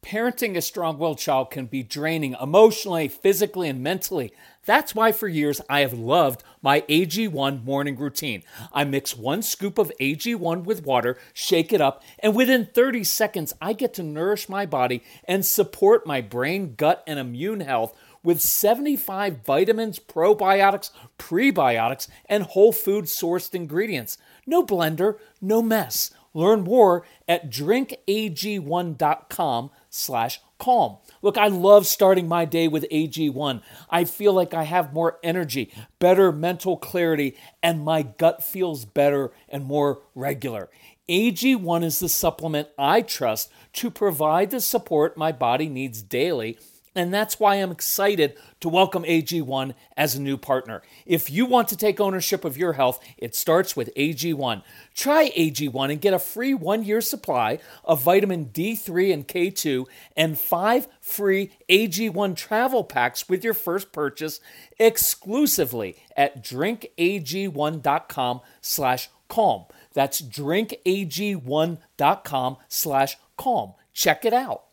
Parenting 0.01 0.56
a 0.56 0.62
strong 0.62 0.98
willed 0.98 1.18
child 1.18 1.51
can 1.51 1.65
be 1.65 1.84
draining 1.84 2.36
emotionally, 2.41 3.10
physically, 3.10 3.68
and 3.68 3.84
mentally. 3.84 4.32
That's 4.65 4.96
why 4.96 5.12
for 5.12 5.27
years 5.27 5.60
I 5.70 5.82
have 5.82 5.94
loved 5.94 6.41
my 6.62 6.82
AG1 6.82 7.63
morning 7.65 7.98
routine. 7.98 8.44
I 8.72 8.86
mix 8.86 9.18
one 9.18 9.41
scoop 9.41 9.77
of 9.77 9.91
AG1 10.00 10.63
with 10.63 10.86
water, 10.86 11.18
shake 11.34 11.74
it 11.74 11.82
up, 11.82 12.01
and 12.20 12.34
within 12.34 12.65
30 12.65 13.03
seconds, 13.03 13.53
I 13.62 13.74
get 13.74 13.94
to 13.96 14.03
nourish 14.03 14.48
my 14.48 14.65
body 14.65 15.03
and 15.25 15.46
support 15.46 16.08
my 16.08 16.22
brain, 16.22 16.75
gut, 16.75 17.03
and 17.06 17.20
immune 17.20 17.60
health 17.60 17.94
with 18.24 18.41
75 18.41 19.44
vitamins, 19.46 20.00
probiotics, 20.00 20.91
prebiotics, 21.18 22.08
and 22.27 22.44
whole 22.44 22.72
food 22.72 23.06
sourced 23.06 23.53
ingredients. 23.53 24.18
No 24.46 24.65
blender, 24.65 25.18
no 25.41 25.62
mess. 25.62 26.12
Learn 26.33 26.62
more 26.62 27.05
at 27.27 27.50
drinkag1.com 27.50 29.71
slash 29.89 30.39
calm. 30.59 30.98
Look, 31.21 31.38
I 31.38 31.48
love 31.48 31.88
starting 31.88 32.27
my 32.27 32.45
day 32.45 32.67
with 32.67 32.86
AG1. 32.91 33.63
I 33.89 34.03
feel 34.03 34.33
like 34.33 34.53
I 34.53 34.63
have 34.63 34.93
more 34.93 35.17
energy, 35.24 35.74
better 36.00 36.31
mental 36.31 36.77
clarity, 36.77 37.36
and 37.63 37.83
my 37.83 38.03
gut 38.03 38.43
feels 38.43 38.86
better 38.86 39.31
and 39.48 39.65
more 39.65 40.03
regular. 40.13 40.69
AG1 41.09 41.83
is 41.83 42.00
the 42.00 42.09
supplement 42.09 42.67
I 42.77 43.01
trust 43.01 43.51
to 43.74 43.89
provide 43.89 44.51
the 44.51 44.62
support 44.62 45.17
my 45.17 45.31
body 45.31 45.67
needs 45.67 46.03
daily 46.03 46.59
and 46.96 47.13
that's 47.13 47.39
why 47.39 47.55
I'm 47.55 47.72
excited 47.72 48.38
to 48.62 48.69
welcome 48.69 49.03
AG1 49.03 49.74
as 49.96 50.15
a 50.15 50.22
new 50.22 50.38
partner. 50.38 50.81
If 51.05 51.29
you 51.29 51.46
want 51.46 51.67
to 51.69 51.77
take 51.77 52.00
ownership 52.00 52.43
of 52.46 52.58
your 52.58 52.74
health, 52.74 53.00
it 53.17 53.36
starts 53.36 53.75
with 53.75 53.93
AG1. 53.96 54.63
Try 54.96 55.29
AG1 55.31 55.91
and 55.91 56.01
get 56.01 56.13
a 56.13 56.19
free 56.19 56.53
one 56.53 56.84
year 56.84 57.01
supply 57.01 57.60
of 57.84 58.01
vitamin 58.01 58.46
D3 58.48 59.13
and 59.13 59.27
K2 59.27 59.86
and 60.15 60.39
five 60.39 60.88
free 61.01 61.51
AG1 61.69 62.36
travel 62.36 62.84
packs 62.84 63.29
with 63.29 63.43
your 63.43 63.53
first 63.53 63.91
purchase 63.91 64.39
exclusively 64.77 65.98
at 66.15 66.43
drinkag1.com 66.43 68.41
slash 68.62 69.10
calm. 69.27 69.65
That's 69.93 70.22
drinkag1.com 70.22 72.58
slash 72.67 73.17
calm. 73.38 73.74
Check 73.93 74.25
it 74.25 74.34
out. 74.34 74.69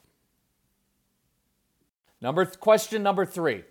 Number 2.27 2.45
question 2.45 3.05
number 3.05 3.25
three. 3.25 3.63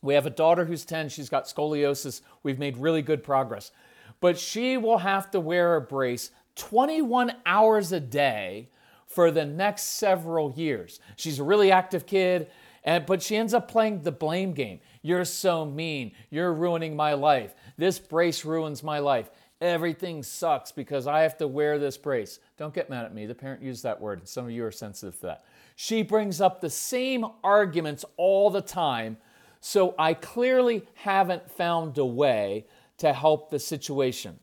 We 0.00 0.14
have 0.14 0.26
a 0.26 0.30
daughter 0.30 0.64
who's 0.64 0.84
10. 0.84 1.08
She's 1.08 1.28
got 1.28 1.46
scoliosis. 1.46 2.20
We've 2.44 2.60
made 2.60 2.76
really 2.76 3.02
good 3.02 3.24
progress. 3.24 3.72
But 4.20 4.38
she 4.38 4.76
will 4.76 4.98
have 4.98 5.28
to 5.32 5.40
wear 5.40 5.74
a 5.74 5.80
brace 5.80 6.30
21 6.54 7.32
hours 7.44 7.90
a 7.90 7.98
day 7.98 8.68
for 9.08 9.32
the 9.32 9.44
next 9.44 9.98
several 9.98 10.52
years. 10.52 11.00
She's 11.16 11.40
a 11.40 11.42
really 11.42 11.72
active 11.72 12.06
kid, 12.06 12.48
and, 12.84 13.04
but 13.06 13.24
she 13.24 13.36
ends 13.36 13.52
up 13.52 13.66
playing 13.66 14.02
the 14.02 14.12
blame 14.12 14.52
game. 14.52 14.78
You're 15.02 15.24
so 15.24 15.66
mean. 15.66 16.12
You're 16.30 16.54
ruining 16.54 16.94
my 16.94 17.14
life. 17.14 17.56
This 17.76 17.98
brace 17.98 18.44
ruins 18.44 18.84
my 18.84 19.00
life. 19.00 19.30
Everything 19.60 20.22
sucks 20.22 20.72
because 20.72 21.06
I 21.06 21.20
have 21.22 21.36
to 21.38 21.48
wear 21.48 21.78
this 21.78 21.96
brace. 21.96 22.40
Don't 22.56 22.74
get 22.74 22.90
mad 22.90 23.04
at 23.04 23.14
me. 23.14 23.26
The 23.26 23.34
parent 23.34 23.62
used 23.62 23.82
that 23.84 24.00
word, 24.00 24.18
and 24.18 24.28
some 24.28 24.44
of 24.44 24.50
you 24.50 24.64
are 24.64 24.72
sensitive 24.72 25.18
to 25.20 25.26
that. 25.26 25.44
She 25.76 26.02
brings 26.02 26.40
up 26.40 26.60
the 26.60 26.70
same 26.70 27.24
arguments 27.42 28.04
all 28.16 28.50
the 28.50 28.60
time, 28.60 29.16
so 29.60 29.94
I 29.98 30.14
clearly 30.14 30.86
haven't 30.94 31.50
found 31.50 31.96
a 31.98 32.04
way 32.04 32.66
to 32.98 33.12
help 33.12 33.50
the 33.50 33.58
situation. 33.58 34.38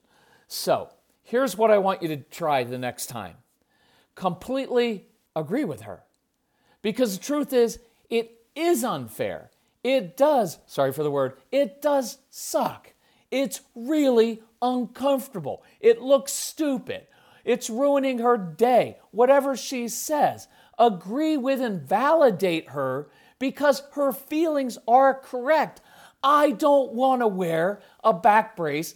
So, 0.48 0.90
here's 1.24 1.56
what 1.56 1.72
I 1.72 1.78
want 1.78 2.02
you 2.02 2.08
to 2.10 2.18
try 2.18 2.64
the 2.64 2.78
next 2.78 3.08
time 3.08 3.36
completely 4.16 5.08
agree 5.36 5.64
with 5.64 5.82
her. 5.82 6.04
Because 6.82 7.18
the 7.18 7.24
truth 7.24 7.54
is, 7.54 7.80
it 8.10 8.32
is 8.56 8.84
unfair. 8.84 9.50
It 9.84 10.18
does, 10.18 10.60
sorry 10.68 10.94
for 10.94 11.04
the 11.04 11.12
word, 11.12 11.38
it 11.52 11.82
does 11.82 12.20
suck. 12.30 12.91
It's 13.32 13.62
really 13.74 14.44
uncomfortable. 14.62 15.64
It 15.80 16.02
looks 16.02 16.32
stupid. 16.34 17.08
It's 17.44 17.70
ruining 17.70 18.20
her 18.20 18.38
day, 18.38 18.98
whatever 19.12 19.56
she 19.56 19.88
says 19.88 20.48
agree 20.82 21.38
with 21.38 21.62
and 21.62 21.82
validate 21.82 22.70
her 22.70 23.08
because 23.40 23.84
her 23.94 24.12
feelings 24.12 24.78
are 24.88 25.14
correct. 25.14 25.82
I 26.24 26.52
don't 26.52 26.94
want 26.94 27.22
to 27.22 27.28
wear 27.28 27.82
a 28.04 28.14
back 28.14 28.56
brace 28.56 28.96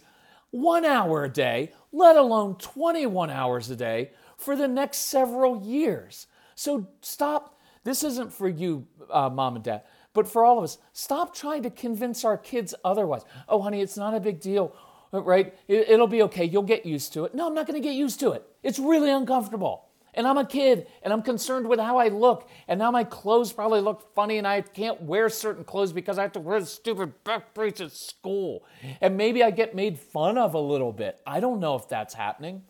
one 0.50 0.84
hour 0.84 1.24
a 1.24 1.28
day, 1.28 1.72
let 1.92 2.16
alone 2.16 2.56
21 2.56 3.30
hours 3.30 3.70
a 3.70 3.76
day 3.76 4.10
for 4.36 4.56
the 4.56 4.68
next 4.68 4.98
several 4.98 5.62
years. 5.62 6.26
So 6.54 6.88
stop. 7.00 7.58
This 7.84 8.02
isn't 8.02 8.32
for 8.32 8.48
you, 8.48 8.86
uh, 9.10 9.30
mom 9.30 9.56
and 9.56 9.64
dad, 9.64 9.82
but 10.16 10.26
for 10.26 10.44
all 10.44 10.58
of 10.58 10.64
us. 10.64 10.78
Stop 10.92 11.32
trying 11.34 11.62
to 11.62 11.70
convince 11.70 12.24
our 12.24 12.36
kids 12.36 12.74
otherwise. 12.84 13.22
Oh, 13.48 13.62
honey, 13.62 13.80
it's 13.80 13.96
not 13.96 14.14
a 14.14 14.20
big 14.20 14.40
deal, 14.40 14.74
right? 15.12 15.54
It, 15.68 15.96
will 15.96 16.08
be 16.08 16.22
okay. 16.22 16.44
You'll 16.44 16.62
get 16.62 16.84
used 16.84 17.12
to 17.12 17.24
it. 17.24 17.34
No, 17.34 17.46
I'm 17.46 17.54
not 17.54 17.68
going 17.68 17.80
to 17.80 17.88
get 17.88 17.94
used 17.94 18.18
to 18.20 18.32
it. 18.32 18.44
It's 18.64 18.80
really 18.80 19.10
uncomfortable 19.10 19.86
and 20.16 20.26
I'm 20.26 20.38
a 20.38 20.46
kid 20.46 20.86
and 21.02 21.12
I'm 21.12 21.22
concerned 21.22 21.68
with 21.68 21.78
how 21.78 21.98
I 21.98 22.08
look. 22.08 22.48
And 22.66 22.78
now 22.78 22.90
my 22.90 23.04
clothes 23.04 23.52
probably 23.52 23.80
look 23.80 24.14
funny 24.14 24.38
and 24.38 24.46
I 24.46 24.62
can't 24.62 25.02
wear 25.02 25.28
certain 25.28 25.62
clothes 25.62 25.92
because 25.92 26.18
I 26.18 26.22
have 26.22 26.32
to 26.32 26.40
wear 26.40 26.58
the 26.58 26.66
stupid 26.66 27.22
back 27.22 27.54
brace 27.54 27.80
at 27.80 27.92
school. 27.92 28.64
And 29.00 29.16
maybe 29.16 29.44
I 29.44 29.50
get 29.50 29.74
made 29.74 29.98
fun 29.98 30.38
of 30.38 30.54
a 30.54 30.58
little 30.58 30.92
bit. 30.92 31.20
I 31.26 31.40
don't 31.40 31.60
know 31.60 31.76
if 31.76 31.88
that's 31.88 32.14
happening. 32.14 32.62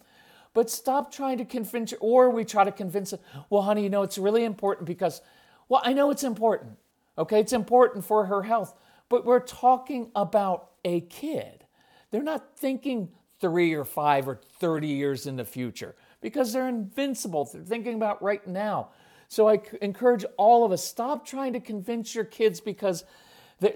But 0.52 0.70
stop 0.70 1.12
trying 1.12 1.38
to 1.38 1.44
convince, 1.44 1.92
or 2.00 2.30
we 2.30 2.44
try 2.44 2.64
to 2.64 2.72
convince 2.72 3.12
it, 3.12 3.20
well, 3.50 3.62
honey, 3.62 3.82
you 3.82 3.90
know, 3.90 4.02
it's 4.02 4.16
really 4.16 4.42
important 4.42 4.86
because, 4.86 5.20
well, 5.68 5.82
I 5.84 5.92
know 5.92 6.10
it's 6.10 6.24
important. 6.24 6.78
Okay, 7.18 7.40
it's 7.40 7.52
important 7.52 8.04
for 8.04 8.26
her 8.26 8.42
health. 8.42 8.74
But 9.08 9.24
we're 9.24 9.40
talking 9.40 10.10
about 10.14 10.70
a 10.84 11.00
kid. 11.02 11.64
They're 12.10 12.22
not 12.22 12.56
thinking 12.56 13.10
three 13.40 13.74
or 13.74 13.84
five 13.84 14.28
or 14.28 14.40
30 14.58 14.88
years 14.88 15.26
in 15.26 15.36
the 15.36 15.44
future 15.44 15.94
because 16.20 16.52
they're 16.52 16.68
invincible. 16.68 17.44
They're 17.44 17.62
thinking 17.62 17.94
about 17.94 18.22
right 18.22 18.46
now. 18.46 18.90
So 19.28 19.48
I 19.48 19.60
encourage 19.82 20.24
all 20.36 20.64
of 20.64 20.72
us 20.72 20.84
stop 20.84 21.26
trying 21.26 21.52
to 21.52 21.60
convince 21.60 22.14
your 22.14 22.24
kids 22.24 22.60
because 22.60 23.04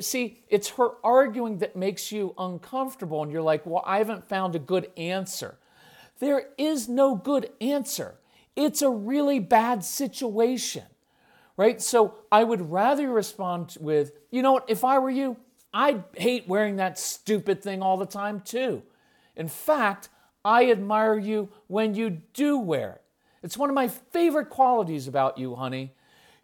see, 0.01 0.43
it's 0.49 0.71
her 0.71 0.91
arguing 1.05 1.59
that 1.59 1.75
makes 1.75 2.13
you 2.13 2.35
uncomfortable 2.39 3.23
and 3.23 3.33
you're 3.33 3.43
like, 3.43 3.67
"Well, 3.67 3.83
I 3.85 3.99
haven't 3.99 4.29
found 4.29 4.55
a 4.55 4.59
good 4.59 4.91
answer." 4.97 5.59
There 6.19 6.51
is 6.59 6.89
no 6.89 7.15
good 7.15 7.51
answer. 7.61 8.19
It's 8.55 8.83
a 8.83 8.91
really 8.91 9.39
bad 9.39 9.85
situation. 9.85 10.85
Right? 11.57 11.81
So 11.81 12.15
I 12.33 12.45
would 12.45 12.71
rather 12.71 13.09
respond 13.11 13.77
with, 13.81 14.13
"You 14.31 14.43
know 14.43 14.53
what, 14.53 14.65
if 14.69 14.85
I 14.85 14.99
were 14.99 15.11
you, 15.11 15.37
I'd 15.73 16.05
hate 16.17 16.49
wearing 16.49 16.77
that 16.77 16.99
stupid 16.99 17.63
thing 17.63 17.83
all 17.83 17.97
the 17.97 18.07
time 18.07 18.41
too." 18.41 18.83
In 19.37 19.49
fact, 19.49 20.09
I 20.45 20.71
admire 20.71 21.19
you 21.19 21.51
when 21.67 21.95
you 21.95 22.11
do 22.33 22.59
wear 22.59 22.93
it. 22.93 23.03
It's 23.43 23.59
one 23.59 23.71
of 23.71 23.75
my 23.75 23.89
favorite 23.89 24.51
qualities 24.51 25.07
about 25.09 25.39
you, 25.39 25.55
honey. 25.55 25.95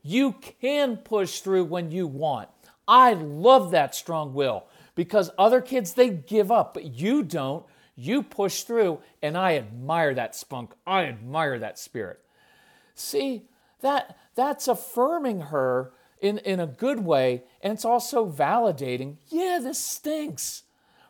You 0.03 0.33
can 0.33 0.99
push 0.99 1.41
through 1.41 1.65
when 1.65 1.91
you 1.91 2.07
want. 2.07 2.49
I 2.87 3.15
love 3.15 3.71
that 3.73 3.95
strong 3.95 4.35
will 4.35 4.65
because 4.95 5.31
other 5.37 5.61
kids, 5.61 5.95
they 5.95 6.11
give 6.11 6.53
up, 6.53 6.75
but 6.75 6.85
you 6.85 7.23
don't. 7.23 7.65
You 7.97 8.23
push 8.23 8.63
through, 8.63 9.01
and 9.23 9.37
I 9.37 9.57
admire 9.57 10.15
that 10.15 10.35
spunk. 10.35 10.75
I 10.87 11.05
admire 11.05 11.59
that 11.59 11.79
spirit. 11.79 12.21
See, 12.95 13.49
that, 13.81 14.17
that's 14.37 14.69
affirming 14.69 15.40
her 15.40 15.93
in, 16.21 16.38
in 16.38 16.61
a 16.61 16.66
good 16.66 17.00
way, 17.05 17.45
and 17.62 17.73
it's 17.73 17.85
also 17.85 18.31
validating, 18.31 19.16
yeah, 19.28 19.59
this 19.62 19.78
stinks, 19.78 20.62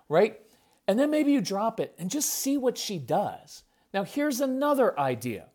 right? 0.08 0.40
And 0.88 0.98
then 0.98 1.10
maybe 1.10 1.32
you 1.32 1.40
drop 1.40 1.80
it 1.80 1.94
and 1.98 2.10
just 2.10 2.30
see 2.30 2.56
what 2.56 2.78
she 2.78 2.98
does. 2.98 3.64
Now, 3.92 4.04
here's 4.04 4.40
another 4.40 4.98
idea. 4.98 5.46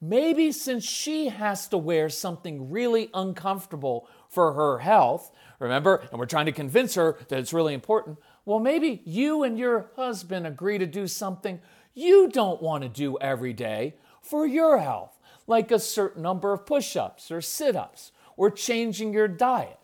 Maybe 0.00 0.50
since 0.52 0.84
she 0.84 1.28
has 1.28 1.68
to 1.68 1.78
wear 1.78 2.08
something 2.08 2.70
really 2.70 3.08
uncomfortable 3.14 4.08
for 4.28 4.52
her 4.52 4.78
health, 4.78 5.30
remember, 5.60 6.06
and 6.10 6.18
we're 6.18 6.26
trying 6.26 6.46
to 6.46 6.52
convince 6.52 6.96
her 6.96 7.18
that 7.28 7.38
it's 7.38 7.52
really 7.52 7.72
important, 7.72 8.18
well, 8.44 8.58
maybe 8.58 9.00
you 9.04 9.44
and 9.44 9.56
your 9.56 9.90
husband 9.94 10.46
agree 10.46 10.78
to 10.78 10.86
do 10.86 11.06
something 11.06 11.60
you 11.94 12.28
don't 12.28 12.60
want 12.60 12.82
to 12.82 12.88
do 12.88 13.16
every 13.20 13.52
day 13.52 13.94
for 14.20 14.46
your 14.46 14.78
health, 14.78 15.18
like 15.46 15.70
a 15.70 15.78
certain 15.78 16.22
number 16.22 16.52
of 16.52 16.66
push 16.66 16.96
ups 16.96 17.30
or 17.30 17.40
sit 17.40 17.76
ups 17.76 18.12
or 18.36 18.50
changing 18.50 19.12
your 19.12 19.28
diet. 19.28 19.78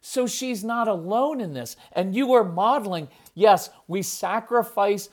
So 0.00 0.26
she's 0.26 0.64
not 0.64 0.88
alone 0.88 1.40
in 1.40 1.54
this. 1.54 1.76
And 1.92 2.14
you 2.14 2.32
are 2.32 2.44
modeling 2.44 3.08
yes, 3.34 3.70
we 3.86 4.02
sacrifice 4.02 5.08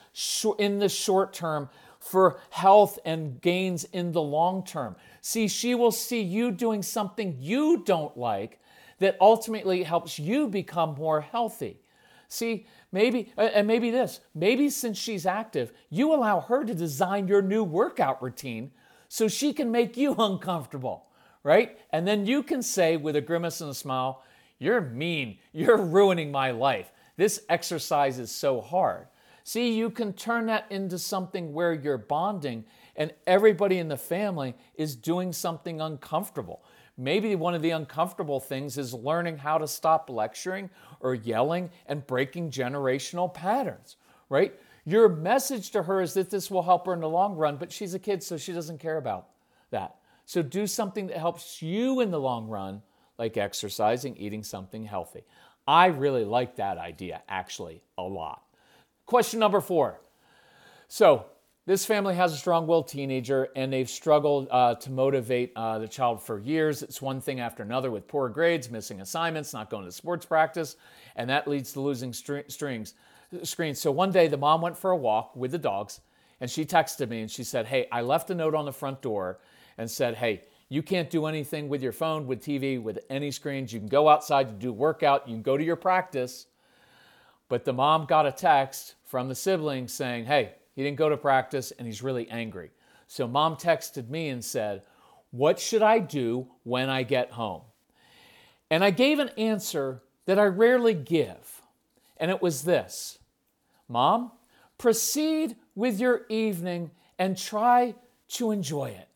in 0.58 0.80
the 0.80 0.90
short 0.90 1.34
term 1.34 1.70
for 2.00 2.40
health 2.50 2.98
and 3.06 3.40
gains 3.42 3.84
in 3.86 4.12
the 4.12 4.22
long 4.22 4.64
term. 4.64 4.96
See, 5.22 5.48
she 5.48 5.76
will 5.76 5.92
see 5.92 6.22
you 6.22 6.52
doing 6.52 6.82
something 6.82 7.38
you 7.40 7.84
don't 7.86 8.18
like 8.18 8.60
that 9.00 9.18
ultimately 9.22 9.84
helps 9.84 10.18
you 10.20 10.48
become 10.48 10.96
more 10.96 11.22
healthy. 11.22 11.80
See, 12.28 12.68
maybe, 12.92 13.34
and 13.38 13.68
maybe 13.68 13.92
this, 13.92 14.20
maybe 14.36 14.70
since 14.70 14.98
she's 14.98 15.26
active, 15.26 15.72
you 15.90 16.14
allow 16.14 16.42
her 16.42 16.64
to 16.64 16.74
design 16.74 17.28
your 17.28 17.42
new 17.42 17.64
workout 17.64 18.22
routine 18.22 18.72
so 19.10 19.28
she 19.28 19.52
can 19.52 19.72
make 19.72 19.98
you 19.98 20.16
uncomfortable, 20.20 21.08
right? 21.44 21.78
And 21.92 22.08
then 22.08 22.26
you 22.26 22.42
can 22.44 22.62
say 22.62 22.96
with 22.96 23.18
a 23.18 23.22
grimace 23.22 23.60
and 23.60 23.70
a 23.70 23.74
smile, 23.74 24.24
You're 24.58 24.82
mean. 24.82 25.40
You're 25.52 25.78
ruining 25.78 26.32
my 26.32 26.52
life. 26.52 26.92
This 27.18 27.42
exercise 27.50 28.18
is 28.18 28.32
so 28.34 28.62
hard. 28.62 29.08
See, 29.44 29.74
you 29.74 29.90
can 29.90 30.14
turn 30.14 30.46
that 30.46 30.68
into 30.70 30.98
something 30.98 31.54
where 31.54 31.74
you're 31.74 31.98
bonding 31.98 32.64
and 32.96 33.12
everybody 33.26 33.80
in 33.80 33.88
the 33.88 33.98
family 33.98 34.56
is 34.76 34.96
doing 34.96 35.34
something 35.34 35.82
uncomfortable. 35.82 36.64
Maybe 36.98 37.34
one 37.36 37.56
of 37.56 37.62
the 37.62 37.72
uncomfortable 37.72 38.40
things 38.40 38.78
is 38.78 38.94
learning 38.94 39.38
how 39.38 39.58
to 39.58 39.68
stop 39.68 40.10
lecturing 40.10 40.70
or 41.00 41.16
yelling 41.16 41.72
and 41.88 42.06
breaking 42.06 42.52
generational 42.52 43.34
patterns, 43.34 43.96
right? 44.30 44.54
Your 44.90 45.08
message 45.08 45.70
to 45.72 45.84
her 45.84 46.02
is 46.02 46.16
that 46.16 46.32
this 46.32 46.50
will 46.50 46.64
help 46.64 46.88
her 46.88 46.94
in 46.94 47.00
the 47.00 47.08
long 47.08 47.36
run, 47.36 47.58
but 47.58 47.72
she's 47.72 47.94
a 47.94 48.00
kid, 48.00 48.24
so 48.24 48.38
she 48.38 48.54
doesn't 48.54 48.80
care 48.80 48.98
about 48.98 49.28
that. 49.70 49.98
So 50.26 50.42
do 50.42 50.66
something 50.66 51.06
that 51.08 51.18
helps 51.18 51.62
you 51.62 52.00
in 52.00 52.10
the 52.10 52.20
long 52.20 52.48
run, 52.48 52.82
like 53.20 53.38
exercising, 53.38 54.18
eating 54.18 54.42
something 54.42 54.86
healthy. 54.86 55.26
I 55.68 55.88
really 55.88 56.26
like 56.26 56.56
that 56.56 56.80
idea, 56.80 57.22
actually, 57.30 57.84
a 58.00 58.02
lot. 58.02 58.42
Question 59.06 59.40
number 59.40 59.62
four. 59.62 60.02
So, 60.88 61.28
this 61.68 61.86
family 61.86 62.16
has 62.16 62.34
a 62.34 62.38
strong 62.38 62.66
willed 62.66 62.88
teenager 62.88 63.50
and 63.56 63.72
they've 63.72 63.88
struggled 63.88 64.48
uh, 64.50 64.74
to 64.74 64.90
motivate 64.90 65.52
uh, 65.56 65.78
the 65.78 65.88
child 65.88 66.20
for 66.20 66.40
years. 66.40 66.82
It's 66.82 67.00
one 67.00 67.22
thing 67.22 67.40
after 67.40 67.62
another 67.62 67.92
with 67.92 68.08
poor 68.08 68.28
grades, 68.28 68.72
missing 68.72 69.02
assignments, 69.02 69.54
not 69.54 69.70
going 69.70 69.86
to 69.86 69.92
sports 69.92 70.26
practice, 70.26 70.78
and 71.16 71.30
that 71.30 71.48
leads 71.48 71.74
to 71.74 71.82
losing 71.82 72.12
str- 72.12 72.40
strings, 72.48 72.96
screens. 73.44 73.80
So 73.80 73.92
one 73.92 74.12
day 74.12 74.28
the 74.28 74.38
mom 74.38 74.62
went 74.62 74.78
for 74.78 74.92
a 74.92 74.98
walk 74.98 75.36
with 75.36 75.52
the 75.52 75.58
dogs 75.58 76.02
and 76.42 76.50
she 76.50 76.66
texted 76.66 77.10
me 77.10 77.22
and 77.22 77.32
she 77.32 77.44
said, 77.44 77.68
Hey, 77.68 77.88
I 77.92 78.02
left 78.02 78.30
a 78.30 78.36
note 78.36 78.56
on 78.56 78.66
the 78.66 78.74
front 78.74 79.02
door 79.02 79.40
and 79.78 79.90
said, 79.90 80.16
Hey, 80.16 80.44
you 80.70 80.84
can't 80.84 81.10
do 81.10 81.26
anything 81.26 81.68
with 81.68 81.82
your 81.82 81.92
phone, 81.92 82.28
with 82.28 82.42
TV, 82.42 82.82
with 82.82 83.00
any 83.10 83.32
screens. 83.32 83.74
You 83.74 83.80
can 83.80 83.90
go 83.90 84.08
outside 84.08 84.48
to 84.48 84.54
do 84.54 84.72
workout, 84.72 85.28
you 85.28 85.36
can 85.36 85.42
go 85.42 85.58
to 85.58 85.64
your 85.64 85.76
practice. 85.76 86.48
But 87.48 87.66
the 87.66 87.74
mom 87.74 88.06
got 88.06 88.28
a 88.28 88.32
text 88.32 88.94
from 89.04 89.28
the 89.28 89.34
siblings 89.34 89.92
saying, 89.92 90.26
hey, 90.26 90.54
he 90.76 90.84
didn't 90.84 90.98
go 90.98 91.10
to 91.10 91.18
practice 91.18 91.72
and 91.72 91.88
he's 91.88 92.02
really 92.04 92.30
angry. 92.30 92.70
So 93.08 93.28
mom 93.28 93.56
texted 93.56 94.08
me 94.10 94.30
and 94.30 94.46
said, 94.46 94.84
What 95.32 95.60
should 95.60 95.82
I 95.82 96.00
do 96.00 96.48
when 96.64 96.90
I 96.90 97.04
get 97.04 97.32
home? 97.32 97.64
And 98.70 98.84
I 98.84 98.92
gave 98.92 99.18
an 99.20 99.30
answer 99.30 100.04
that 100.26 100.38
I 100.38 100.46
rarely 100.46 100.94
give. 100.94 101.59
And 102.20 102.30
it 102.30 102.42
was 102.42 102.64
this 102.64 103.20
Mom, 103.88 104.32
proceed 104.78 105.56
with 105.76 106.00
your 106.00 106.26
evening 106.30 106.92
and 107.18 107.38
try 107.38 107.96
to 108.30 108.52
enjoy 108.52 108.90
it 108.90 109.08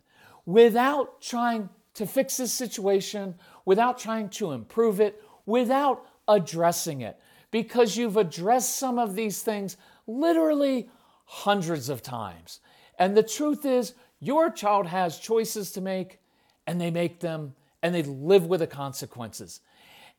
without 0.46 1.22
trying 1.22 1.70
to 1.94 2.06
fix 2.06 2.38
this 2.38 2.52
situation, 2.52 3.36
without 3.66 3.98
trying 3.98 4.28
to 4.28 4.52
improve 4.52 5.00
it, 5.00 5.22
without 5.46 6.06
addressing 6.28 7.02
it 7.02 7.20
because 7.54 7.96
you've 7.96 8.18
addressed 8.18 8.78
some 8.78 8.98
of 8.98 9.14
these 9.16 9.44
things 9.44 9.78
literally 10.08 10.90
hundreds 11.26 11.88
of 11.88 12.02
times. 12.02 12.60
And 12.98 13.16
the 13.16 13.22
truth 13.22 13.64
is, 13.64 13.94
your 14.20 14.50
child 14.50 14.88
has 14.88 15.20
choices 15.20 15.72
to 15.74 15.82
make, 15.82 16.20
and 16.66 16.82
they 16.82 16.90
make 16.90 17.20
them, 17.20 17.54
and 17.84 17.94
they 17.94 18.02
live 18.02 18.48
with 18.48 18.62
the 18.62 18.68
consequences. 18.68 19.60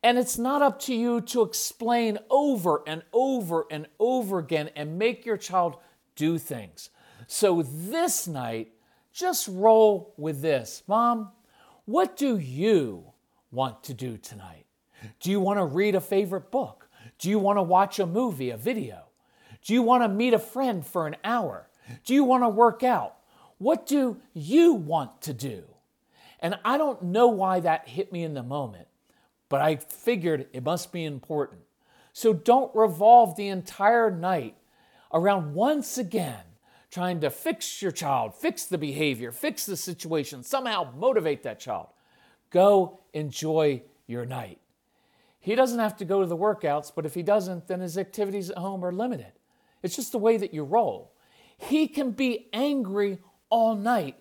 And 0.05 0.19
it's 0.19 0.37
not 0.37 0.61
up 0.61 0.79
to 0.81 0.95
you 0.95 1.23
to 1.23 1.41
explain 1.41 2.19
over 2.29 2.83
and 2.87 3.03
over 3.11 3.65
and 3.71 3.87
over 3.99 4.39
again 4.39 4.69
and 4.77 4.99
make 4.99 5.25
your 5.25 5.39
child 5.39 5.79
do 6.15 6.37
things. 6.37 6.91
So 7.27 7.63
this 7.63 8.29
night, 8.29 8.73
just 9.15 9.49
roll 9.49 10.13
with 10.19 10.43
this. 10.43 10.83
Mom, 10.87 11.31
what 11.87 12.19
do 12.19 12.37
you 12.37 13.13
want 13.51 13.83
to 13.85 13.95
do 13.95 14.19
tonight? 14.19 14.67
Do 15.21 15.31
you 15.31 15.41
want 15.41 15.59
to 15.59 15.65
read 15.65 15.95
a 15.95 16.03
favorite 16.03 16.51
book? 16.51 16.87
Do 17.19 17.31
you 17.31 17.39
want 17.39 17.57
to 17.57 17.63
watch 17.63 17.99
a 17.99 18.05
movie, 18.05 18.51
a 18.51 18.59
video? 18.59 19.05
Do 19.63 19.73
you 19.73 19.83
want 19.83 20.03
to 20.03 20.09
meet 20.09 20.35
a 20.35 20.39
friend 20.39 20.85
for 20.85 21.07
an 21.07 21.17
hour? 21.25 21.71
Do 22.05 22.13
you 22.13 22.25
want 22.25 22.43
to 22.43 22.49
work 22.51 22.83
out? 22.83 23.17
What 23.57 23.87
do 23.87 24.19
you 24.35 24.75
want 24.75 25.23
to 25.23 25.33
do? 25.33 25.65
And 26.41 26.59
I 26.63 26.77
don't 26.77 27.01
know 27.05 27.29
why 27.29 27.61
that 27.61 27.89
hit 27.89 28.13
me 28.13 28.23
in 28.23 28.35
the 28.35 28.43
moment, 28.43 28.89
but 29.49 29.61
I 29.61 29.77
figured 29.77 30.47
it 30.53 30.65
must 30.65 30.93
be 30.93 31.05
important. 31.05 31.61
So 32.13 32.33
don't 32.33 32.75
revolve 32.75 33.37
the 33.37 33.49
entire 33.49 34.11
night 34.11 34.57
around 35.13 35.55
once 35.55 35.99
again 35.99 36.43
trying 36.91 37.21
to 37.21 37.29
fix 37.29 37.83
your 37.83 37.91
child, 37.91 38.35
fix 38.35 38.67
the 38.67 38.79
behavior, 38.79 39.33
fix 39.33 39.67
the 39.67 39.77
situation, 39.77 40.45
somehow 40.45 40.93
motivate 40.97 41.43
that 41.43 41.59
child. 41.59 41.89
Go 42.51 43.01
enjoy 43.13 43.83
your 44.07 44.25
night. 44.25 44.61
He 45.41 45.57
doesn't 45.57 45.81
have 45.81 45.97
to 45.97 46.05
go 46.05 46.21
to 46.21 46.27
the 46.27 46.37
workouts, 46.37 46.93
but 46.95 47.05
if 47.05 47.15
he 47.15 47.23
doesn't, 47.23 47.67
then 47.67 47.81
his 47.81 47.99
activities 47.99 48.49
at 48.49 48.59
home 48.59 48.85
are 48.85 48.93
limited. 48.93 49.33
It's 49.83 49.97
just 49.97 50.13
the 50.13 50.19
way 50.19 50.37
that 50.37 50.55
you 50.55 50.63
roll. 50.63 51.13
He 51.59 51.89
can 51.89 52.13
be 52.13 52.49
angry 52.53 53.19
all 53.51 53.75
night, 53.75 54.17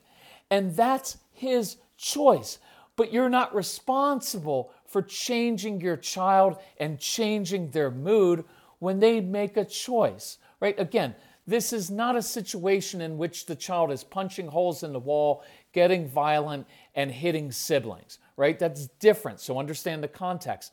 and 0.50 0.76
that's 0.76 1.18
his 1.32 1.78
choice. 1.96 2.58
But 2.96 3.14
you're 3.14 3.30
not 3.30 3.56
responsible 3.56 4.74
for 4.94 5.02
changing 5.02 5.82
your 5.82 5.98
child 5.98 6.58
and 6.78 7.00
changing 7.00 7.72
their 7.72 7.90
mood 7.90 8.46
when 8.78 9.00
they 9.00 9.20
make 9.20 9.58
a 9.58 9.66
choice, 9.66 10.38
right? 10.60 10.80
Again, 10.80 11.16
this 11.48 11.74
is 11.74 11.90
not 11.90 12.16
a 12.16 12.22
situation 12.22 13.02
in 13.02 13.18
which 13.18 13.48
the 13.48 13.56
child 13.56 13.92
is 13.92 14.04
punching 14.04 14.48
holes 14.48 14.84
in 14.84 14.94
the 14.94 15.00
wall, 15.00 15.44
getting 15.74 16.08
violent, 16.08 16.68
and 16.94 17.12
hitting 17.12 17.52
siblings, 17.52 18.20
right? 18.38 18.60
That's 18.60 18.88
different. 19.00 19.40
So 19.40 19.58
understand 19.58 20.04
the 20.04 20.08
context. 20.08 20.72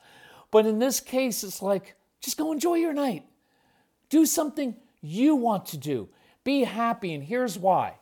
But 0.50 0.66
in 0.66 0.78
this 0.78 1.00
case, 1.00 1.42
it's 1.42 1.62
like, 1.62 1.96
just 2.20 2.36
go 2.36 2.52
enjoy 2.52 2.74
your 2.74 2.92
night. 2.92 3.24
Do 4.10 4.26
something 4.26 4.76
you 5.00 5.34
want 5.34 5.64
to 5.66 5.78
do. 5.78 6.10
Be 6.44 6.64
happy. 6.64 7.14
And 7.14 7.24
here's 7.24 7.58
why. 7.58 7.94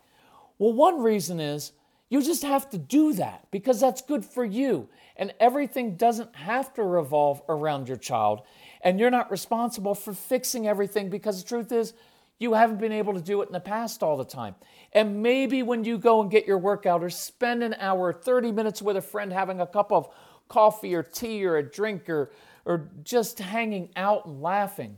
Well, 0.59 0.73
one 0.73 1.01
reason 1.01 1.39
is 1.39 1.73
you 2.09 2.23
just 2.23 2.43
have 2.43 2.71
to 2.71 2.79
do 2.79 3.13
that 3.15 3.47
because 3.51 3.81
that's 3.81 4.03
good 4.03 4.25
for 4.25 4.45
you. 4.45 4.89
And 5.17 5.35
everything 5.41 5.97
doesn't 5.97 6.35
have 6.37 6.73
to 6.75 6.83
revolve 6.83 7.43
around 7.49 7.89
your 7.89 7.97
child. 7.97 8.43
And 8.83 8.99
you're 8.99 9.11
not 9.11 9.31
responsible 9.31 9.95
for 9.95 10.13
fixing 10.13 10.67
everything 10.67 11.11
because 11.11 11.43
the 11.43 11.49
truth 11.49 11.73
is, 11.73 11.93
you 12.39 12.55
haven't 12.55 12.79
been 12.79 12.93
able 12.93 13.15
to 13.15 13.21
do 13.21 13.43
it 13.43 13.49
in 13.49 13.53
the 13.53 13.61
past 13.61 14.03
all 14.03 14.17
the 14.17 14.25
time. 14.25 14.55
And 14.93 15.23
maybe 15.23 15.63
when 15.63 15.85
you 15.85 15.99
go 15.99 16.23
and 16.23 16.31
get 16.31 16.47
your 16.47 16.59
workout 16.59 17.03
or 17.03 17.11
spend 17.11 17.63
an 17.63 17.75
hour, 17.79 18.13
30 18.13 18.53
minutes 18.53 18.81
with 18.81 18.97
a 18.97 19.03
friend 19.03 19.33
having 19.33 19.61
a 19.61 19.67
cup 19.67 19.91
of 19.91 20.09
coffee 20.49 20.95
or 20.95 21.03
tea 21.03 21.45
or 21.45 21.57
a 21.57 21.63
drink 21.63 22.09
or, 22.09 22.31
or 22.65 22.89
just 23.03 23.41
hanging 23.41 23.91
out 23.97 24.25
and 24.27 24.41
laughing, 24.41 24.97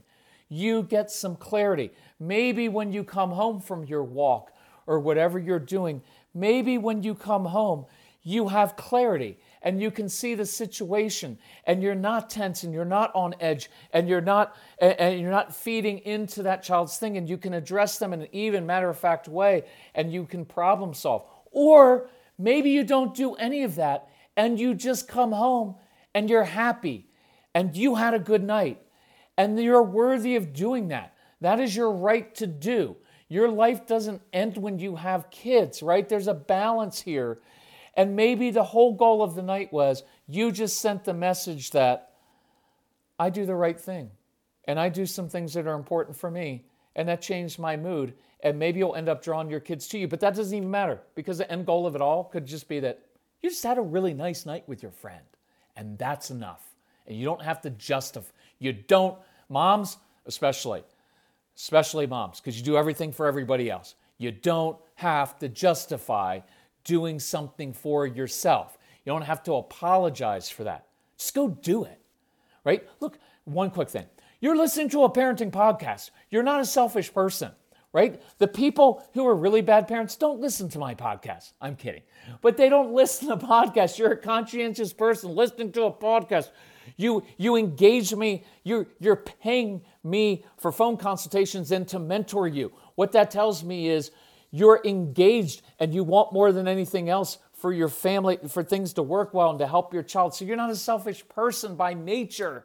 you 0.48 0.82
get 0.82 1.10
some 1.10 1.34
clarity. 1.34 1.90
Maybe 2.18 2.68
when 2.68 2.92
you 2.92 3.04
come 3.04 3.30
home 3.30 3.60
from 3.60 3.84
your 3.84 4.04
walk 4.04 4.52
or 4.86 5.00
whatever 5.00 5.38
you're 5.38 5.58
doing, 5.58 6.02
maybe 6.34 6.78
when 6.78 7.02
you 7.02 7.14
come 7.14 7.44
home, 7.44 7.86
you 8.22 8.48
have 8.48 8.76
clarity 8.76 9.38
and 9.62 9.80
you 9.80 9.90
can 9.90 10.08
see 10.08 10.34
the 10.34 10.46
situation 10.46 11.38
and 11.64 11.82
you're 11.82 11.94
not 11.94 12.30
tense 12.30 12.62
and 12.62 12.72
you're 12.72 12.84
not 12.84 13.14
on 13.14 13.34
edge 13.40 13.70
and 13.92 14.08
you're 14.08 14.20
not 14.20 14.56
and 14.78 15.20
you're 15.20 15.30
not 15.30 15.54
feeding 15.54 15.98
into 15.98 16.42
that 16.42 16.62
child's 16.62 16.98
thing 16.98 17.16
and 17.16 17.28
you 17.28 17.38
can 17.38 17.54
address 17.54 17.98
them 17.98 18.12
in 18.12 18.22
an 18.22 18.28
even 18.32 18.66
matter 18.66 18.88
of 18.88 18.98
fact 18.98 19.28
way 19.28 19.64
and 19.94 20.12
you 20.12 20.24
can 20.24 20.44
problem 20.44 20.92
solve 20.94 21.24
or 21.50 22.08
maybe 22.38 22.70
you 22.70 22.84
don't 22.84 23.14
do 23.14 23.34
any 23.34 23.62
of 23.62 23.74
that 23.74 24.08
and 24.36 24.58
you 24.60 24.74
just 24.74 25.08
come 25.08 25.32
home 25.32 25.74
and 26.14 26.28
you're 26.30 26.44
happy 26.44 27.06
and 27.54 27.76
you 27.76 27.96
had 27.96 28.14
a 28.14 28.18
good 28.18 28.42
night 28.42 28.80
and 29.36 29.58
you're 29.58 29.82
worthy 29.82 30.36
of 30.36 30.52
doing 30.52 30.88
that. 30.88 31.14
That 31.40 31.60
is 31.60 31.74
your 31.74 31.90
right 31.92 32.34
to 32.36 32.46
do. 32.46 32.96
Your 33.30 33.48
life 33.48 33.86
doesn't 33.86 34.22
end 34.32 34.58
when 34.58 34.80
you 34.80 34.96
have 34.96 35.30
kids, 35.30 35.84
right? 35.84 36.06
There's 36.06 36.26
a 36.26 36.34
balance 36.34 37.00
here. 37.00 37.38
And 37.94 38.16
maybe 38.16 38.50
the 38.50 38.64
whole 38.64 38.92
goal 38.92 39.22
of 39.22 39.36
the 39.36 39.42
night 39.42 39.72
was 39.72 40.02
you 40.26 40.50
just 40.50 40.80
sent 40.80 41.04
the 41.04 41.14
message 41.14 41.70
that 41.70 42.10
I 43.20 43.30
do 43.30 43.46
the 43.46 43.54
right 43.54 43.78
thing 43.78 44.10
and 44.64 44.80
I 44.80 44.88
do 44.88 45.06
some 45.06 45.28
things 45.28 45.54
that 45.54 45.68
are 45.68 45.76
important 45.76 46.16
for 46.16 46.28
me. 46.28 46.64
And 46.96 47.08
that 47.08 47.22
changed 47.22 47.60
my 47.60 47.76
mood. 47.76 48.14
And 48.42 48.58
maybe 48.58 48.80
you'll 48.80 48.96
end 48.96 49.08
up 49.08 49.22
drawing 49.22 49.48
your 49.48 49.60
kids 49.60 49.86
to 49.88 49.98
you, 49.98 50.08
but 50.08 50.18
that 50.20 50.34
doesn't 50.34 50.56
even 50.56 50.70
matter 50.70 51.00
because 51.14 51.38
the 51.38 51.50
end 51.50 51.66
goal 51.66 51.86
of 51.86 51.94
it 51.94 52.00
all 52.00 52.24
could 52.24 52.46
just 52.46 52.68
be 52.68 52.80
that 52.80 53.00
you 53.42 53.50
just 53.50 53.62
had 53.62 53.78
a 53.78 53.82
really 53.82 54.12
nice 54.12 54.44
night 54.44 54.64
with 54.66 54.82
your 54.82 54.90
friend. 54.90 55.22
And 55.76 55.96
that's 55.98 56.30
enough. 56.30 56.62
And 57.06 57.16
you 57.16 57.24
don't 57.24 57.42
have 57.42 57.60
to 57.62 57.70
justify, 57.70 58.28
you 58.58 58.72
don't, 58.72 59.16
moms 59.48 59.98
especially, 60.26 60.82
especially 61.56 62.06
moms, 62.06 62.40
because 62.40 62.58
you 62.58 62.64
do 62.64 62.76
everything 62.76 63.12
for 63.12 63.26
everybody 63.26 63.70
else. 63.70 63.94
You 64.18 64.32
don't 64.32 64.76
have 64.96 65.38
to 65.38 65.48
justify 65.48 66.40
doing 66.84 67.18
something 67.18 67.72
for 67.72 68.06
yourself. 68.06 68.78
You 69.04 69.12
don't 69.12 69.22
have 69.22 69.42
to 69.44 69.54
apologize 69.54 70.48
for 70.48 70.64
that. 70.64 70.86
Just 71.16 71.34
go 71.34 71.48
do 71.48 71.84
it, 71.84 72.00
right? 72.64 72.86
Look, 73.00 73.18
one 73.44 73.70
quick 73.70 73.88
thing. 73.88 74.06
You're 74.40 74.56
listening 74.56 74.88
to 74.90 75.04
a 75.04 75.10
parenting 75.10 75.50
podcast. 75.50 76.10
You're 76.30 76.42
not 76.42 76.60
a 76.60 76.64
selfish 76.64 77.12
person, 77.12 77.52
right? 77.92 78.22
The 78.38 78.48
people 78.48 79.06
who 79.12 79.26
are 79.26 79.34
really 79.34 79.60
bad 79.60 79.86
parents 79.86 80.16
don't 80.16 80.40
listen 80.40 80.68
to 80.70 80.78
my 80.78 80.94
podcast. 80.94 81.52
I'm 81.60 81.76
kidding. 81.76 82.02
But 82.40 82.56
they 82.56 82.68
don't 82.68 82.92
listen 82.94 83.28
to 83.28 83.36
podcasts. 83.36 83.98
You're 83.98 84.12
a 84.12 84.16
conscientious 84.16 84.92
person 84.92 85.34
listening 85.34 85.72
to 85.72 85.84
a 85.84 85.92
podcast. 85.92 86.50
You, 87.00 87.24
you 87.38 87.56
engage 87.56 88.14
me, 88.14 88.44
you're, 88.62 88.86
you're 88.98 89.16
paying 89.16 89.82
me 90.04 90.44
for 90.58 90.70
phone 90.70 90.96
consultations 90.96 91.72
and 91.72 91.88
to 91.88 91.98
mentor 91.98 92.46
you. 92.46 92.72
What 92.94 93.12
that 93.12 93.30
tells 93.30 93.64
me 93.64 93.88
is 93.88 94.10
you're 94.50 94.80
engaged 94.84 95.62
and 95.78 95.94
you 95.94 96.04
want 96.04 96.32
more 96.32 96.52
than 96.52 96.68
anything 96.68 97.08
else 97.08 97.38
for 97.54 97.72
your 97.72 97.88
family, 97.88 98.38
for 98.48 98.62
things 98.62 98.92
to 98.94 99.02
work 99.02 99.32
well 99.32 99.50
and 99.50 99.58
to 99.60 99.66
help 99.66 99.94
your 99.94 100.02
child. 100.02 100.34
So 100.34 100.44
you're 100.44 100.56
not 100.56 100.70
a 100.70 100.76
selfish 100.76 101.26
person 101.28 101.74
by 101.74 101.94
nature, 101.94 102.64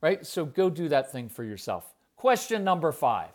right? 0.00 0.26
So 0.26 0.44
go 0.44 0.68
do 0.68 0.88
that 0.88 1.10
thing 1.10 1.28
for 1.28 1.44
yourself. 1.44 1.84
Question 2.16 2.64
number 2.64 2.92
five. 2.92 3.30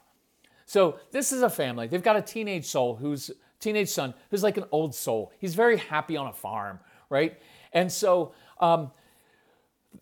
So 0.66 1.00
this 1.12 1.32
is 1.32 1.42
a 1.42 1.50
family. 1.50 1.88
They've 1.88 2.04
got 2.04 2.16
a 2.16 2.22
teenage 2.22 2.66
soul 2.66 2.96
who's 2.96 3.32
teenage 3.60 3.90
son 3.90 4.14
who's 4.30 4.44
like 4.44 4.58
an 4.58 4.66
old 4.72 4.94
soul. 4.94 5.32
He's 5.40 5.56
very 5.56 5.78
happy 5.78 6.16
on 6.18 6.28
a 6.28 6.34
farm, 6.34 6.80
right? 7.10 7.40
And 7.74 7.92
so 7.92 8.34
um, 8.60 8.92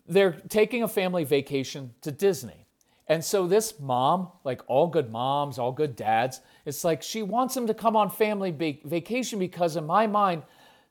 they're 0.06 0.32
taking 0.48 0.82
a 0.82 0.88
family 0.88 1.24
vacation 1.24 1.94
to 2.02 2.10
Disney. 2.10 2.66
And 3.08 3.24
so 3.24 3.46
this 3.46 3.78
mom, 3.78 4.30
like 4.42 4.62
all 4.66 4.88
good 4.88 5.10
moms, 5.10 5.58
all 5.58 5.72
good 5.72 5.94
dads, 5.94 6.40
it's 6.64 6.82
like 6.84 7.02
she 7.02 7.22
wants 7.22 7.56
him 7.56 7.68
to 7.68 7.74
come 7.74 7.96
on 7.96 8.10
family 8.10 8.50
vacation 8.84 9.38
because 9.38 9.76
in 9.76 9.86
my 9.86 10.06
mind, 10.06 10.42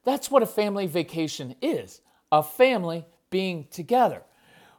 that's 0.06 0.32
what 0.32 0.44
a 0.44 0.48
family 0.48 0.88
vacation 0.88 1.56
is 1.62 2.02
a 2.32 2.44
family 2.44 3.06
being 3.30 3.68
together. 3.70 4.22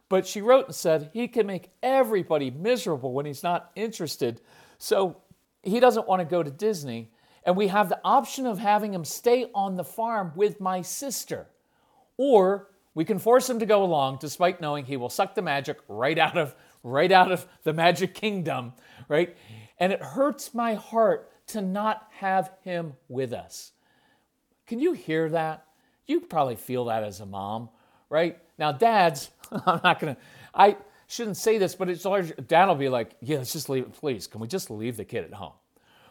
But 0.09 0.25
she 0.25 0.41
wrote 0.41 0.67
and 0.67 0.75
said 0.75 1.09
he 1.13 1.27
can 1.27 1.47
make 1.47 1.69
everybody 1.83 2.51
miserable 2.51 3.13
when 3.13 3.25
he's 3.25 3.43
not 3.43 3.71
interested. 3.75 4.41
So 4.77 5.17
he 5.63 5.79
doesn't 5.79 6.07
want 6.07 6.21
to 6.21 6.25
go 6.25 6.43
to 6.43 6.51
Disney. 6.51 7.11
And 7.43 7.55
we 7.55 7.67
have 7.67 7.89
the 7.89 7.99
option 8.03 8.45
of 8.45 8.59
having 8.59 8.93
him 8.93 9.05
stay 9.05 9.49
on 9.53 9.75
the 9.75 9.83
farm 9.83 10.31
with 10.35 10.59
my 10.59 10.81
sister. 10.81 11.47
Or 12.17 12.69
we 12.97 13.05
can 13.05 13.19
force 13.19 13.47
him 13.47 13.59
to 13.59 13.67
go 13.67 13.83
along 13.83 14.17
despite 14.19 14.59
knowing 14.59 14.83
he 14.83 14.97
will 14.97 15.07
suck 15.07 15.35
the 15.35 15.41
magic 15.43 15.77
right 15.87 16.17
out 16.17 16.35
of 16.35 16.55
right 16.81 17.11
out 17.11 17.31
of 17.31 17.45
the 17.61 17.71
magic 17.71 18.15
kingdom, 18.15 18.73
right? 19.07 19.37
And 19.79 19.93
it 19.93 20.01
hurts 20.01 20.55
my 20.55 20.73
heart 20.73 21.31
to 21.49 21.61
not 21.61 22.07
have 22.13 22.49
him 22.63 22.93
with 23.07 23.33
us. 23.33 23.71
Can 24.65 24.79
you 24.79 24.93
hear 24.93 25.29
that? 25.29 25.67
You 26.07 26.21
probably 26.21 26.55
feel 26.55 26.85
that 26.85 27.03
as 27.03 27.19
a 27.19 27.27
mom, 27.27 27.69
right? 28.09 28.39
Now, 28.57 28.71
dads, 28.71 29.29
I'm 29.51 29.79
not 29.83 29.99
gonna, 29.99 30.17
I 30.55 30.77
shouldn't 31.05 31.37
say 31.37 31.59
this, 31.59 31.75
but 31.75 31.89
it's 31.89 32.03
large. 32.03 32.33
Dad 32.47 32.65
will 32.65 32.73
be 32.73 32.89
like, 32.89 33.11
yeah, 33.21 33.37
let's 33.37 33.53
just 33.53 33.69
leave 33.69 33.83
it, 33.83 33.93
please. 33.93 34.25
Can 34.25 34.41
we 34.41 34.47
just 34.47 34.71
leave 34.71 34.97
the 34.97 35.05
kid 35.05 35.23
at 35.23 35.35
home, 35.35 35.53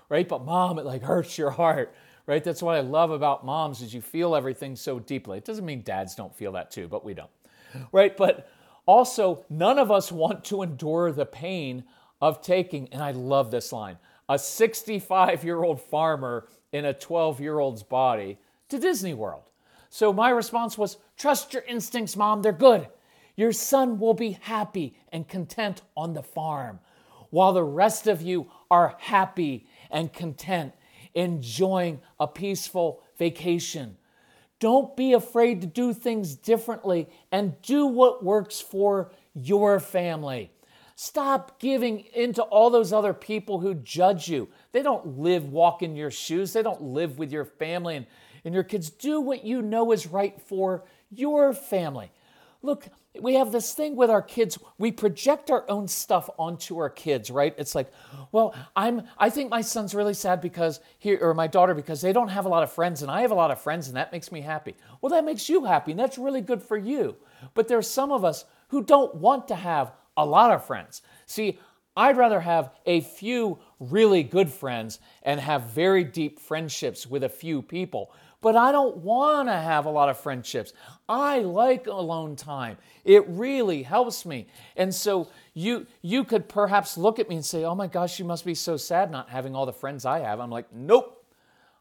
right? 0.09 0.29
But 0.29 0.45
mom, 0.45 0.79
it 0.79 0.87
like 0.87 1.03
hurts 1.03 1.37
your 1.37 1.51
heart, 1.51 1.93
right? 2.27 2.43
That's 2.43 2.63
what 2.63 2.77
I 2.77 2.81
love 2.81 3.11
about 3.11 3.45
moms 3.45 3.81
is 3.83 3.95
you 3.95 4.01
feel 4.01 4.35
everything 4.35 4.77
so 4.77 4.99
deeply. 4.99 5.39
It 5.39 5.45
doesn't 5.45 5.65
mean 5.65 5.83
dads 5.83 6.15
don't 6.15 6.35
feel 6.35 6.53
that 6.53 6.71
too, 6.71 6.89
but 6.89 7.05
we 7.05 7.15
don't, 7.15 7.31
right? 7.93 8.17
But 8.17 8.49
also, 8.87 9.45
none 9.51 9.79
of 9.79 9.91
us 9.91 10.13
want 10.13 10.45
to 10.47 10.63
endure 10.63 11.11
the 11.11 11.27
pain 11.27 11.85
of 12.21 12.41
taking, 12.41 12.89
and 12.93 13.03
I 13.03 13.11
love 13.11 13.51
this 13.51 13.73
line, 13.73 13.99
a 14.29 14.39
65 14.39 15.45
year 15.45 15.63
old 15.63 15.81
farmer 15.81 16.49
in 16.73 16.85
a 16.85 16.95
12 16.95 17.41
year 17.41 17.59
old's 17.59 17.83
body 17.83 18.39
to 18.69 18.79
Disney 18.79 19.15
World. 19.15 19.43
So 19.89 20.13
my 20.13 20.31
response 20.31 20.77
was 20.77 20.99
trust 21.17 21.53
your 21.53 21.63
instincts, 21.63 22.17
mom, 22.17 22.43
they're 22.43 22.53
good. 22.53 22.89
Your 23.37 23.53
son 23.53 23.99
will 23.99 24.15
be 24.15 24.39
happy 24.43 24.97
and 25.13 25.29
content 25.29 25.83
on 25.97 26.15
the 26.15 26.23
farm, 26.23 26.81
while 27.31 27.53
the 27.53 27.65
rest 27.65 28.07
of 28.07 28.23
you 28.23 28.51
are 28.71 28.97
happy 28.99 29.67
and 29.91 30.13
content, 30.13 30.73
enjoying 31.17 32.01
a 32.21 32.29
peaceful 32.29 33.03
vacation. 33.19 33.97
Don't 34.61 34.97
be 34.97 35.15
afraid 35.15 35.63
to 35.63 35.67
do 35.67 35.93
things 35.93 36.37
differently 36.37 37.09
and 37.33 37.61
do 37.63 37.87
what 37.87 38.25
works 38.25 38.61
for 38.61 39.11
your 39.35 39.81
family. 39.81 40.51
Stop 40.95 41.59
giving 41.59 42.01
into 42.15 42.43
all 42.43 42.71
those 42.71 42.93
other 42.93 43.13
people 43.13 43.61
who 43.61 43.75
judge 43.75 44.29
you. 44.29 44.49
They 44.73 44.83
don't 44.83 45.19
live, 45.19 45.51
walk 45.51 45.83
in 45.83 45.97
your 45.97 46.11
shoes. 46.11 46.53
They 46.53 46.63
don't 46.63 46.81
live 46.81 47.19
with 47.19 47.33
your 47.33 47.45
family 47.45 47.97
and, 47.97 48.07
and 48.45 48.55
your 48.55 48.65
kids. 48.65 48.89
Do 48.89 49.21
what 49.21 49.45
you 49.45 49.61
know 49.61 49.93
is 49.93 50.07
right 50.07 50.41
for 50.41 50.85
your 51.11 51.53
family. 51.53 52.11
Look, 52.67 52.89
we 53.21 53.35
have 53.35 53.53
this 53.53 53.73
thing 53.75 53.95
with 53.95 54.11
our 54.11 54.21
kids. 54.21 54.59
We 54.77 54.91
project 54.91 55.53
our 55.53 55.65
own 55.71 55.87
stuff 55.87 56.29
onto 56.37 56.79
our 56.79 56.91
kids, 56.91 57.31
right? 57.31 57.55
It's 57.57 57.77
like, 57.77 57.93
well, 58.33 58.57
I'm 58.75 59.03
I 59.19 59.31
think 59.31 59.51
my 59.51 59.61
son's 59.61 59.95
really 59.95 60.15
sad 60.15 60.41
because 60.41 60.81
he 60.99 61.15
or 61.15 61.33
my 61.33 61.47
daughter 61.47 61.75
because 61.75 62.01
they 62.01 62.13
don't 62.13 62.27
have 62.27 62.45
a 62.45 62.49
lot 62.49 62.65
of 62.65 62.73
friends 62.73 63.03
and 63.03 63.11
I 63.11 63.21
have 63.21 63.31
a 63.31 63.37
lot 63.37 63.53
of 63.53 63.61
friends 63.61 63.87
and 63.87 63.97
that 63.97 64.11
makes 64.11 64.33
me 64.33 64.41
happy. 64.41 64.75
Well, 65.01 65.11
that 65.11 65.25
makes 65.25 65.49
you 65.49 65.65
happy 65.65 65.93
and 65.93 66.01
that's 66.01 66.19
really 66.19 66.41
good 66.41 66.61
for 66.61 66.77
you. 66.77 67.15
But 67.55 67.69
there's 67.69 67.89
some 67.89 68.11
of 68.11 68.25
us 68.25 68.45
who 68.69 68.83
don't 68.83 69.15
want 69.15 69.47
to 69.47 69.55
have 69.55 69.93
a 70.17 70.27
lot 70.27 70.51
of 70.51 70.67
friends. 70.67 71.03
See, 71.27 71.61
I'd 71.97 72.17
rather 72.17 72.41
have 72.41 72.71
a 72.85 73.01
few 73.01 73.61
really 73.79 74.25
good 74.25 74.51
friends 74.51 74.99
and 75.23 75.39
have 75.39 75.71
very 75.71 76.03
deep 76.03 76.41
friendships 76.41 77.07
with 77.07 77.23
a 77.23 77.29
few 77.29 77.63
people. 77.63 78.11
But 78.47 78.55
I 78.55 78.71
don't 78.71 78.99
want 78.99 79.49
to 79.49 79.57
have 79.57 79.87
a 79.87 79.91
lot 79.91 80.09
of 80.09 80.21
friendships. 80.21 80.73
I 81.09 81.41
like 81.41 81.89
alone 81.89 82.37
time. 82.37 82.77
It 83.05 83.25
really 83.27 83.83
helps 83.83 84.25
me. 84.25 84.47
And 84.77 84.95
so 84.95 85.27
you 85.53 85.89
you 86.01 86.23
could 86.23 86.49
perhaps 86.49 86.97
look 86.97 87.19
at 87.19 87.29
me 87.29 87.35
and 87.35 87.45
say, 87.45 87.65
"Oh 87.65 87.75
my 87.75 87.89
gosh, 87.89 88.21
you 88.21 88.25
must 88.25 88.45
be 88.45 88.55
so 88.55 88.77
sad 88.77 89.11
not 89.11 89.31
having 89.31 89.57
all 89.57 89.67
the 89.67 89.73
friends 89.73 90.05
I 90.05 90.21
have." 90.21 90.39
I'm 90.39 90.51
like, 90.51 90.73
"Nope. 90.73 91.27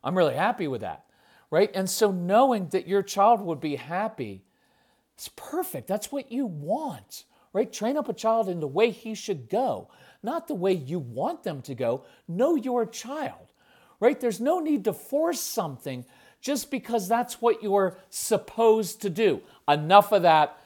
I'm 0.04 0.18
really 0.18 0.34
happy 0.34 0.68
with 0.68 0.82
that." 0.82 1.06
Right? 1.52 1.70
And 1.76 1.88
so 1.88 2.10
knowing 2.10 2.70
that 2.70 2.88
your 2.88 3.04
child 3.04 3.42
would 3.42 3.60
be 3.60 3.76
happy, 3.76 4.44
it's 5.14 5.30
perfect. 5.36 5.86
That's 5.86 6.12
what 6.12 6.32
you 6.32 6.48
want 6.48 7.26
right? 7.54 7.72
Train 7.72 7.96
up 7.96 8.10
a 8.10 8.14
child 8.14 8.50
in 8.50 8.60
the 8.60 8.68
way 8.68 8.90
he 8.90 9.16
should 9.16 9.48
go, 9.50 9.88
not 10.22 10.50
the 10.50 10.54
way 10.54 10.74
you 10.74 11.00
want 11.00 11.44
them 11.44 11.62
to 11.62 11.74
go. 11.74 12.04
Know 12.28 12.56
your 12.56 12.86
child, 12.86 13.54
right? 14.02 14.20
There's 14.20 14.42
no 14.42 14.60
need 14.60 14.84
to 14.84 14.92
force 14.92 15.40
something 15.40 16.04
just 16.46 16.70
because 16.70 17.08
that's 17.08 17.42
what 17.42 17.64
you're 17.64 17.98
supposed 18.12 19.02
to 19.02 19.10
do. 19.10 19.42
Enough 19.68 20.12
of 20.12 20.22
that. 20.22 20.60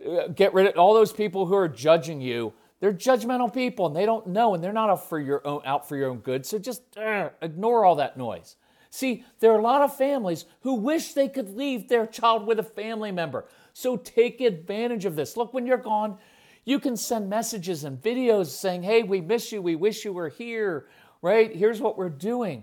Uh, 0.00 0.28
get 0.28 0.54
rid 0.54 0.68
of 0.68 0.78
all 0.78 0.94
those 0.94 1.12
people 1.12 1.46
who 1.46 1.56
are 1.56 1.66
judging 1.66 2.20
you. 2.20 2.52
They're 2.78 2.92
judgmental 2.92 3.52
people 3.52 3.88
and 3.88 3.96
they 3.96 4.06
don't 4.06 4.28
know 4.28 4.54
and 4.54 4.62
they're 4.62 4.72
not 4.72 4.90
out 4.90 5.08
for 5.08 5.18
your 5.18 5.44
own, 5.44 5.62
out 5.64 5.88
for 5.88 5.96
your 5.96 6.10
own 6.10 6.18
good. 6.18 6.46
So 6.46 6.60
just 6.60 6.82
uh, 6.96 7.30
ignore 7.42 7.84
all 7.84 7.96
that 7.96 8.16
noise. 8.16 8.54
See, 8.90 9.24
there 9.40 9.50
are 9.50 9.58
a 9.58 9.62
lot 9.62 9.82
of 9.82 9.96
families 9.96 10.44
who 10.60 10.74
wish 10.74 11.14
they 11.14 11.28
could 11.28 11.56
leave 11.56 11.88
their 11.88 12.06
child 12.06 12.46
with 12.46 12.60
a 12.60 12.64
family 12.64 13.10
member. 13.10 13.44
So 13.72 13.96
take 13.96 14.40
advantage 14.40 15.04
of 15.04 15.16
this. 15.16 15.36
Look, 15.36 15.52
when 15.52 15.66
you're 15.66 15.78
gone, 15.78 16.16
you 16.64 16.78
can 16.78 16.96
send 16.96 17.28
messages 17.28 17.82
and 17.82 18.00
videos 18.00 18.46
saying, 18.46 18.84
hey, 18.84 19.02
we 19.02 19.20
miss 19.20 19.50
you. 19.50 19.60
We 19.60 19.74
wish 19.74 20.04
you 20.04 20.12
were 20.12 20.28
here, 20.28 20.86
right? 21.22 21.52
Here's 21.52 21.80
what 21.80 21.98
we're 21.98 22.08
doing, 22.08 22.62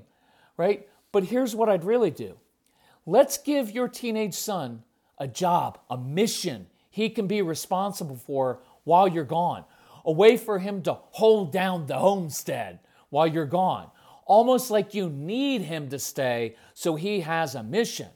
right? 0.56 0.88
But 1.12 1.26
here's 1.26 1.54
what 1.54 1.68
I'd 1.68 1.84
really 1.84 2.12
do 2.12 2.38
let's 3.06 3.38
give 3.38 3.72
your 3.72 3.88
teenage 3.88 4.34
son 4.34 4.84
a 5.18 5.28
job, 5.28 5.80
a 5.90 5.98
mission 5.98 6.68
he 6.90 7.10
can 7.10 7.28
be 7.28 7.42
responsible 7.42 8.16
for 8.16 8.62
while 8.84 9.08
you're 9.08 9.24
gone, 9.24 9.64
a 10.06 10.12
way 10.12 10.38
for 10.38 10.60
him 10.60 10.82
to 10.84 10.94
hold 10.94 11.52
down 11.52 11.86
the 11.86 11.98
homestead 11.98 12.80
while 13.10 13.28
you're 13.28 13.46
gone, 13.46 13.90
almost 14.26 14.72
like 14.72 14.94
you 14.94 15.10
need 15.10 15.62
him 15.62 15.90
to 15.90 16.00
stay 16.00 16.56
so 16.74 16.96
he 16.96 17.22
has 17.22 17.56
a 17.56 17.64
mission, 17.64 18.10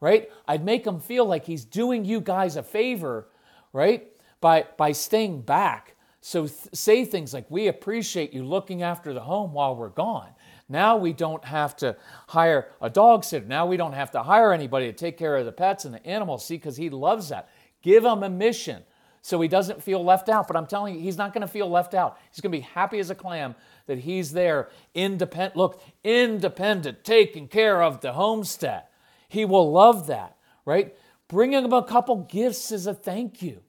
right? 0.00 0.30
I'd 0.46 0.64
make 0.64 0.86
him 0.86 1.00
feel 1.00 1.26
like 1.26 1.44
he's 1.44 1.64
doing 1.64 2.04
you 2.04 2.20
guys 2.20 2.56
a 2.56 2.62
favor, 2.62 3.28
right? 3.72 4.08
by, 4.40 4.66
by 4.76 4.92
staying 4.92 5.42
back 5.42 5.96
So 6.20 6.46
th- 6.46 6.68
say 6.72 7.04
things 7.04 7.32
like, 7.32 7.46
We 7.50 7.68
appreciate 7.68 8.32
you 8.32 8.44
looking 8.44 8.82
after 8.82 9.12
the 9.14 9.20
home 9.20 9.52
while 9.52 9.76
we're 9.76 9.88
gone. 9.88 10.30
Now 10.68 10.96
we 10.96 11.12
don't 11.12 11.44
have 11.44 11.76
to 11.76 11.96
hire 12.28 12.68
a 12.80 12.90
dog 12.90 13.24
sitter. 13.24 13.46
Now 13.46 13.66
we 13.66 13.76
don't 13.76 13.94
have 13.94 14.10
to 14.12 14.22
hire 14.22 14.52
anybody 14.52 14.86
to 14.86 14.92
take 14.92 15.16
care 15.16 15.36
of 15.36 15.46
the 15.46 15.52
pets 15.52 15.84
and 15.84 15.94
the 15.94 16.06
animals. 16.06 16.44
See, 16.44 16.56
because 16.56 16.76
he 16.76 16.90
loves 16.90 17.30
that. 17.30 17.48
Give 17.82 18.04
him 18.04 18.22
a 18.22 18.28
mission 18.28 18.82
so 19.22 19.40
he 19.40 19.48
doesn't 19.48 19.82
feel 19.82 20.04
left 20.04 20.28
out. 20.28 20.46
But 20.46 20.56
I'm 20.56 20.66
telling 20.66 20.94
you, 20.94 21.00
he's 21.00 21.16
not 21.16 21.32
going 21.32 21.42
to 21.42 21.48
feel 21.48 21.70
left 21.70 21.94
out. 21.94 22.18
He's 22.30 22.40
going 22.40 22.52
to 22.52 22.58
be 22.58 22.62
happy 22.62 22.98
as 22.98 23.10
a 23.10 23.14
clam 23.14 23.54
that 23.86 23.98
he's 23.98 24.32
there, 24.32 24.68
independent. 24.94 25.56
Look, 25.56 25.82
independent, 26.04 27.04
taking 27.04 27.48
care 27.48 27.82
of 27.82 28.00
the 28.00 28.12
homestead. 28.12 28.84
He 29.28 29.44
will 29.44 29.72
love 29.72 30.06
that, 30.08 30.36
right? 30.64 30.94
Bring 31.28 31.52
him 31.52 31.72
a 31.72 31.82
couple 31.82 32.16
gifts 32.16 32.72
as 32.72 32.86
a 32.86 32.94
thank 32.94 33.42
you. 33.42 33.62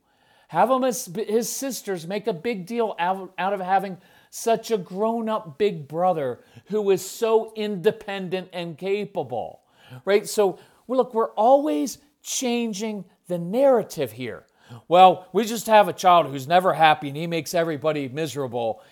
Have 0.50 0.70
him 0.72 0.84
as 0.84 1.06
his 1.06 1.48
sisters 1.48 2.08
make 2.08 2.28
a 2.28 2.34
big 2.34 2.66
deal 2.66 2.96
out, 2.98 3.34
out 3.38 3.54
of 3.54 3.60
having 3.60 3.98
such 4.30 4.72
a 4.72 4.78
grown 4.78 5.30
up 5.30 5.58
big 5.58 5.88
brother 5.88 6.40
who 6.68 6.90
is 6.92 7.04
so 7.04 7.52
independent 7.56 8.50
and 8.54 8.78
capable, 8.78 9.62
right? 10.06 10.28
So, 10.28 10.60
look, 10.88 11.14
we're 11.14 11.32
always 11.32 11.98
changing 12.22 13.06
the 13.28 13.38
narrative 13.38 14.12
here. 14.12 14.46
Well, 14.88 15.28
we 15.34 15.46
just 15.46 15.66
have 15.68 15.88
a 15.88 15.94
child 15.94 16.28
who's 16.28 16.48
never 16.48 16.74
happy 16.74 17.08
and 17.08 17.18
he 17.18 17.26
makes 17.26 17.56
everybody 17.56 18.08
miserable. 18.08 18.84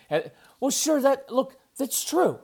Well, 0.59 0.71
sure, 0.71 0.99
that 1.01 1.31
look, 1.31 1.55
that's 1.77 2.03
true. 2.03 2.39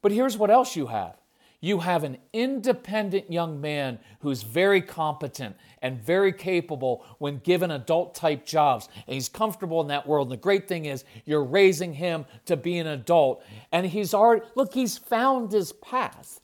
But 0.00 0.12
here's 0.12 0.36
what 0.36 0.50
else 0.50 0.76
you 0.76 0.86
have. 0.86 1.16
You 1.60 1.80
have 1.80 2.02
an 2.04 2.18
independent 2.32 3.32
young 3.32 3.60
man 3.60 3.98
who's 4.20 4.42
very 4.42 4.82
competent 4.82 5.56
and 5.82 6.00
very 6.00 6.32
capable 6.32 7.04
when 7.18 7.38
given 7.38 7.70
adult 7.70 8.14
type 8.14 8.46
jobs. 8.46 8.88
And 9.06 9.14
he's 9.14 9.28
comfortable 9.28 9.80
in 9.80 9.88
that 9.88 10.06
world. 10.06 10.28
And 10.28 10.32
the 10.32 10.42
great 10.42 10.68
thing 10.68 10.86
is, 10.86 11.04
you're 11.26 11.44
raising 11.44 11.92
him 11.92 12.24
to 12.46 12.56
be 12.56 12.78
an 12.78 12.86
adult. 12.86 13.44
And 13.72 13.84
he's 13.84 14.14
already, 14.14 14.46
look, 14.54 14.72
he's 14.72 14.96
found 14.96 15.52
his 15.52 15.72
path. 15.72 16.40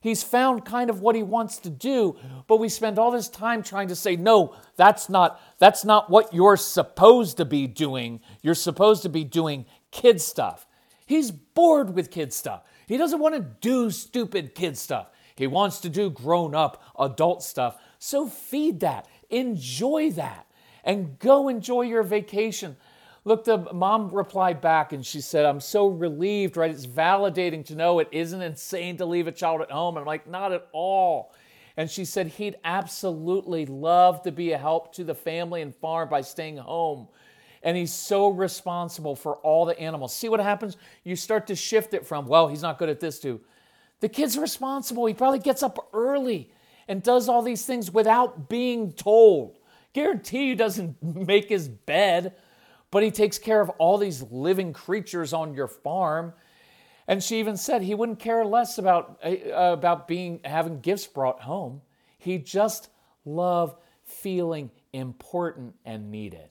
He's 0.00 0.22
found 0.22 0.64
kind 0.64 0.88
of 0.88 1.00
what 1.00 1.16
he 1.16 1.24
wants 1.24 1.58
to 1.58 1.70
do, 1.70 2.16
but 2.46 2.60
we 2.60 2.68
spend 2.68 2.96
all 2.96 3.10
this 3.10 3.28
time 3.28 3.64
trying 3.64 3.88
to 3.88 3.96
say, 3.96 4.14
no, 4.14 4.54
that's 4.76 5.08
not, 5.08 5.40
that's 5.58 5.84
not 5.84 6.08
what 6.08 6.32
you're 6.32 6.56
supposed 6.56 7.38
to 7.38 7.44
be 7.44 7.66
doing. 7.66 8.20
You're 8.40 8.54
supposed 8.54 9.02
to 9.02 9.08
be 9.08 9.24
doing 9.24 9.66
kid 9.90 10.20
stuff. 10.20 10.64
He's 11.06 11.32
bored 11.32 11.92
with 11.94 12.12
kid 12.12 12.32
stuff. 12.32 12.62
He 12.86 12.96
doesn't 12.98 13.18
want 13.18 13.34
to 13.34 13.40
do 13.60 13.90
stupid 13.90 14.54
kid 14.54 14.78
stuff. 14.78 15.10
He 15.34 15.48
wants 15.48 15.80
to 15.80 15.88
do 15.88 16.08
grown 16.08 16.54
up 16.54 16.82
adult 16.98 17.42
stuff. 17.42 17.76
So 17.98 18.26
feed 18.26 18.80
that, 18.80 19.06
enjoy 19.30 20.10
that, 20.12 20.46
and 20.84 21.18
go 21.18 21.48
enjoy 21.48 21.82
your 21.82 22.02
vacation. 22.02 22.76
Look, 23.24 23.44
the 23.44 23.58
mom 23.72 24.10
replied 24.10 24.60
back 24.60 24.92
and 24.92 25.04
she 25.04 25.20
said, 25.20 25.44
I'm 25.44 25.60
so 25.60 25.88
relieved, 25.88 26.56
right? 26.56 26.70
It's 26.70 26.86
validating 26.86 27.64
to 27.66 27.74
know 27.74 27.98
it 27.98 28.08
isn't 28.12 28.40
insane 28.40 28.98
to 28.98 29.06
leave 29.06 29.26
a 29.26 29.32
child 29.32 29.62
at 29.62 29.70
home. 29.70 29.96
I'm 29.96 30.04
like, 30.04 30.28
not 30.28 30.52
at 30.52 30.68
all. 30.72 31.32
And 31.76 31.90
she 31.90 32.04
said 32.04 32.28
he'd 32.28 32.56
absolutely 32.64 33.66
love 33.66 34.22
to 34.22 34.32
be 34.32 34.52
a 34.52 34.58
help 34.58 34.94
to 34.94 35.04
the 35.04 35.14
family 35.14 35.60
and 35.60 35.74
farm 35.74 36.08
by 36.08 36.20
staying 36.20 36.58
home 36.58 37.08
and 37.66 37.76
he's 37.76 37.92
so 37.92 38.28
responsible 38.28 39.16
for 39.16 39.36
all 39.38 39.64
the 39.64 39.78
animals. 39.78 40.14
See 40.14 40.28
what 40.28 40.38
happens? 40.38 40.76
You 41.02 41.16
start 41.16 41.48
to 41.48 41.56
shift 41.56 41.94
it 41.94 42.06
from, 42.06 42.28
well, 42.28 42.46
he's 42.46 42.62
not 42.62 42.78
good 42.78 42.88
at 42.88 43.00
this 43.00 43.18
to, 43.20 43.40
the 43.98 44.08
kid's 44.08 44.38
responsible. 44.38 45.04
He 45.06 45.14
probably 45.14 45.40
gets 45.40 45.64
up 45.64 45.88
early 45.92 46.52
and 46.88 47.02
does 47.02 47.28
all 47.28 47.42
these 47.42 47.64
things 47.64 47.90
without 47.90 48.48
being 48.48 48.92
told. 48.92 49.58
Guarantee 49.92 50.46
you 50.46 50.54
doesn't 50.54 51.02
make 51.26 51.48
his 51.48 51.68
bed, 51.68 52.34
but 52.90 53.02
he 53.02 53.10
takes 53.10 53.38
care 53.38 53.60
of 53.60 53.70
all 53.70 53.98
these 53.98 54.22
living 54.30 54.72
creatures 54.72 55.32
on 55.32 55.54
your 55.54 55.68
farm. 55.68 56.32
And 57.08 57.22
she 57.22 57.38
even 57.38 57.56
said 57.56 57.82
he 57.82 57.94
wouldn't 57.94 58.18
care 58.18 58.44
less 58.44 58.78
about, 58.78 59.20
uh, 59.24 59.36
about 59.52 60.08
being 60.08 60.40
having 60.44 60.80
gifts 60.80 61.06
brought 61.06 61.40
home. 61.40 61.82
He 62.18 62.38
just 62.38 62.88
loved 63.24 63.76
feeling 64.04 64.70
important 64.92 65.74
and 65.84 66.10
needed. 66.10 66.50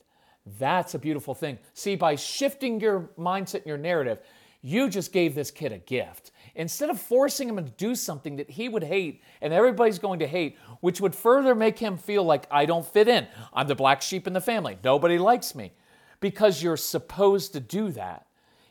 That's 0.59 0.93
a 0.93 0.99
beautiful 0.99 1.33
thing. 1.33 1.57
See, 1.73 1.95
by 1.95 2.15
shifting 2.15 2.79
your 2.79 3.09
mindset 3.17 3.55
and 3.55 3.65
your 3.65 3.77
narrative, 3.77 4.19
you 4.61 4.89
just 4.89 5.11
gave 5.11 5.35
this 5.35 5.51
kid 5.51 5.71
a 5.71 5.79
gift. 5.79 6.31
Instead 6.55 6.89
of 6.89 6.99
forcing 6.99 7.49
him 7.49 7.57
to 7.57 7.63
do 7.63 7.95
something 7.95 8.37
that 8.37 8.49
he 8.49 8.69
would 8.69 8.83
hate 8.83 9.21
and 9.41 9.51
everybody's 9.51 9.99
going 9.99 10.19
to 10.19 10.27
hate, 10.27 10.57
which 10.79 11.01
would 11.01 11.13
further 11.13 11.53
make 11.53 11.77
him 11.77 11.97
feel 11.97 12.23
like 12.23 12.47
I 12.49 12.65
don't 12.65 12.85
fit 12.85 13.07
in. 13.07 13.27
I'm 13.53 13.67
the 13.67 13.75
black 13.75 14.01
sheep 14.01 14.25
in 14.25 14.33
the 14.33 14.41
family. 14.41 14.77
Nobody 14.83 15.17
likes 15.17 15.53
me. 15.53 15.73
Because 16.21 16.63
you're 16.63 16.77
supposed 16.77 17.53
to 17.53 17.59
do 17.59 17.91
that. 17.91 18.25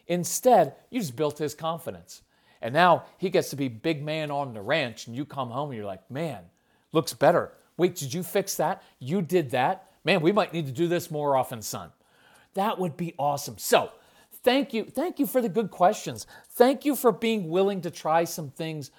Instead, 0.06 0.74
you 0.90 1.00
just 1.00 1.14
built 1.14 1.38
his 1.38 1.54
confidence. 1.54 2.22
And 2.62 2.72
now 2.72 3.04
he 3.18 3.28
gets 3.28 3.50
to 3.50 3.56
be 3.56 3.68
big 3.68 4.02
man 4.02 4.30
on 4.30 4.54
the 4.54 4.62
ranch, 4.62 5.06
and 5.06 5.14
you 5.14 5.26
come 5.26 5.50
home 5.50 5.68
and 5.68 5.76
you're 5.76 5.86
like, 5.86 6.10
man, 6.10 6.44
looks 6.92 7.12
better. 7.12 7.52
Wait, 7.76 7.96
did 7.96 8.14
you 8.14 8.22
fix 8.22 8.56
that? 8.56 8.82
You 8.98 9.20
did 9.20 9.50
that? 9.50 9.90
Man, 10.04 10.22
we 10.22 10.32
might 10.32 10.54
need 10.54 10.66
to 10.66 10.72
do 10.72 10.88
this 10.88 11.10
more 11.10 11.36
often, 11.36 11.60
son. 11.60 11.90
That 12.54 12.78
would 12.78 12.96
be 12.96 13.14
awesome. 13.18 13.58
So, 13.58 13.90
thank 14.44 14.72
you. 14.72 14.84
Thank 14.84 15.18
you 15.18 15.26
for 15.26 15.40
the 15.40 15.48
good 15.48 15.70
questions. 15.70 16.26
Thank 16.50 16.84
you 16.84 16.94
for 16.94 17.10
being 17.10 17.48
willing 17.48 17.80
to 17.80 17.90
try 17.90 18.24
some 18.24 18.50
things, 18.50 18.90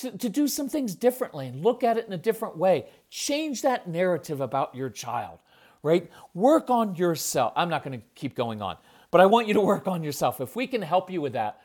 to, 0.00 0.10
to 0.16 0.28
do 0.28 0.48
some 0.48 0.68
things 0.68 0.94
differently 0.94 1.46
and 1.46 1.62
look 1.62 1.84
at 1.84 1.96
it 1.96 2.06
in 2.06 2.12
a 2.12 2.18
different 2.18 2.56
way. 2.56 2.86
Change 3.10 3.62
that 3.62 3.86
narrative 3.86 4.40
about 4.40 4.74
your 4.74 4.90
child, 4.90 5.38
right? 5.82 6.10
Work 6.34 6.70
on 6.70 6.96
yourself. 6.96 7.52
I'm 7.54 7.68
not 7.68 7.84
going 7.84 8.00
to 8.00 8.04
keep 8.14 8.34
going 8.34 8.60
on, 8.62 8.76
but 9.10 9.20
I 9.20 9.26
want 9.26 9.46
you 9.46 9.54
to 9.54 9.60
work 9.60 9.86
on 9.86 10.02
yourself. 10.02 10.40
If 10.40 10.56
we 10.56 10.66
can 10.66 10.82
help 10.82 11.10
you 11.10 11.20
with 11.20 11.34
that, 11.34 11.60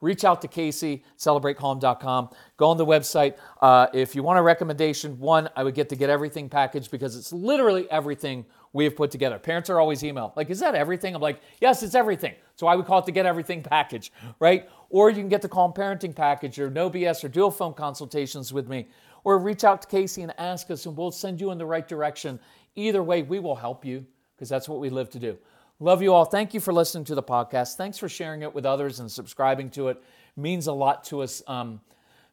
reach 0.00 0.24
out 0.24 0.40
to 0.42 0.48
Casey, 0.48 1.04
celebratecalm.com. 1.18 2.30
Go 2.56 2.70
on 2.70 2.76
the 2.76 2.86
website. 2.86 3.36
Uh, 3.60 3.88
if 3.92 4.14
you 4.14 4.22
want 4.22 4.38
a 4.38 4.42
recommendation, 4.42 5.18
one, 5.18 5.48
I 5.56 5.64
would 5.64 5.74
get 5.74 5.88
to 5.88 5.96
Get 5.96 6.08
Everything 6.08 6.48
packaged 6.48 6.90
because 6.90 7.16
it's 7.16 7.32
literally 7.32 7.90
everything 7.90 8.46
we 8.72 8.84
have 8.84 8.96
put 8.96 9.10
together. 9.10 9.38
Parents 9.38 9.70
are 9.70 9.80
always 9.80 10.04
email, 10.04 10.32
like, 10.36 10.50
is 10.50 10.60
that 10.60 10.74
everything? 10.74 11.14
I'm 11.14 11.22
like, 11.22 11.40
yes, 11.60 11.82
it's 11.82 11.94
everything. 11.94 12.34
So 12.56 12.66
I 12.66 12.76
would 12.76 12.86
call 12.86 12.98
it 12.98 13.06
the 13.06 13.12
Get 13.12 13.26
Everything 13.26 13.62
package, 13.62 14.12
right? 14.40 14.68
Or 14.90 15.10
you 15.10 15.16
can 15.16 15.28
get 15.28 15.42
the 15.42 15.48
Calm 15.48 15.72
Parenting 15.72 16.14
package 16.14 16.58
or 16.58 16.70
no 16.70 16.90
BS 16.90 17.24
or 17.24 17.28
dual 17.28 17.50
phone 17.50 17.74
consultations 17.74 18.52
with 18.52 18.68
me. 18.68 18.88
Or 19.24 19.38
reach 19.38 19.64
out 19.64 19.82
to 19.82 19.88
Casey 19.88 20.22
and 20.22 20.32
ask 20.38 20.70
us, 20.70 20.86
and 20.86 20.96
we'll 20.96 21.10
send 21.10 21.40
you 21.40 21.50
in 21.50 21.58
the 21.58 21.66
right 21.66 21.86
direction. 21.86 22.38
Either 22.76 23.02
way, 23.02 23.22
we 23.22 23.40
will 23.40 23.56
help 23.56 23.84
you 23.84 24.06
because 24.36 24.48
that's 24.48 24.68
what 24.68 24.78
we 24.80 24.90
live 24.90 25.10
to 25.10 25.18
do. 25.18 25.36
Love 25.80 26.02
you 26.02 26.12
all. 26.12 26.24
Thank 26.24 26.54
you 26.54 26.60
for 26.60 26.72
listening 26.72 27.04
to 27.04 27.14
the 27.14 27.22
podcast. 27.22 27.76
Thanks 27.76 27.98
for 27.98 28.08
sharing 28.08 28.42
it 28.42 28.54
with 28.54 28.66
others 28.66 29.00
and 29.00 29.10
subscribing 29.10 29.70
to 29.70 29.88
it. 29.88 29.98
it 30.36 30.40
means 30.40 30.66
a 30.66 30.72
lot 30.72 31.04
to 31.04 31.22
us 31.22 31.42
um, 31.46 31.80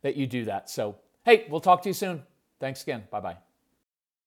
that 0.02 0.15
you 0.15 0.26
do 0.26 0.45
that. 0.45 0.69
So, 0.69 0.95
hey, 1.26 1.45
we'll 1.50 1.62
talk 1.62 1.84
to 1.84 1.89
you 1.89 1.93
soon. 1.93 2.24
Thanks 2.60 2.82
again. 2.84 3.04
Bye 3.12 3.19
bye. 3.19 3.38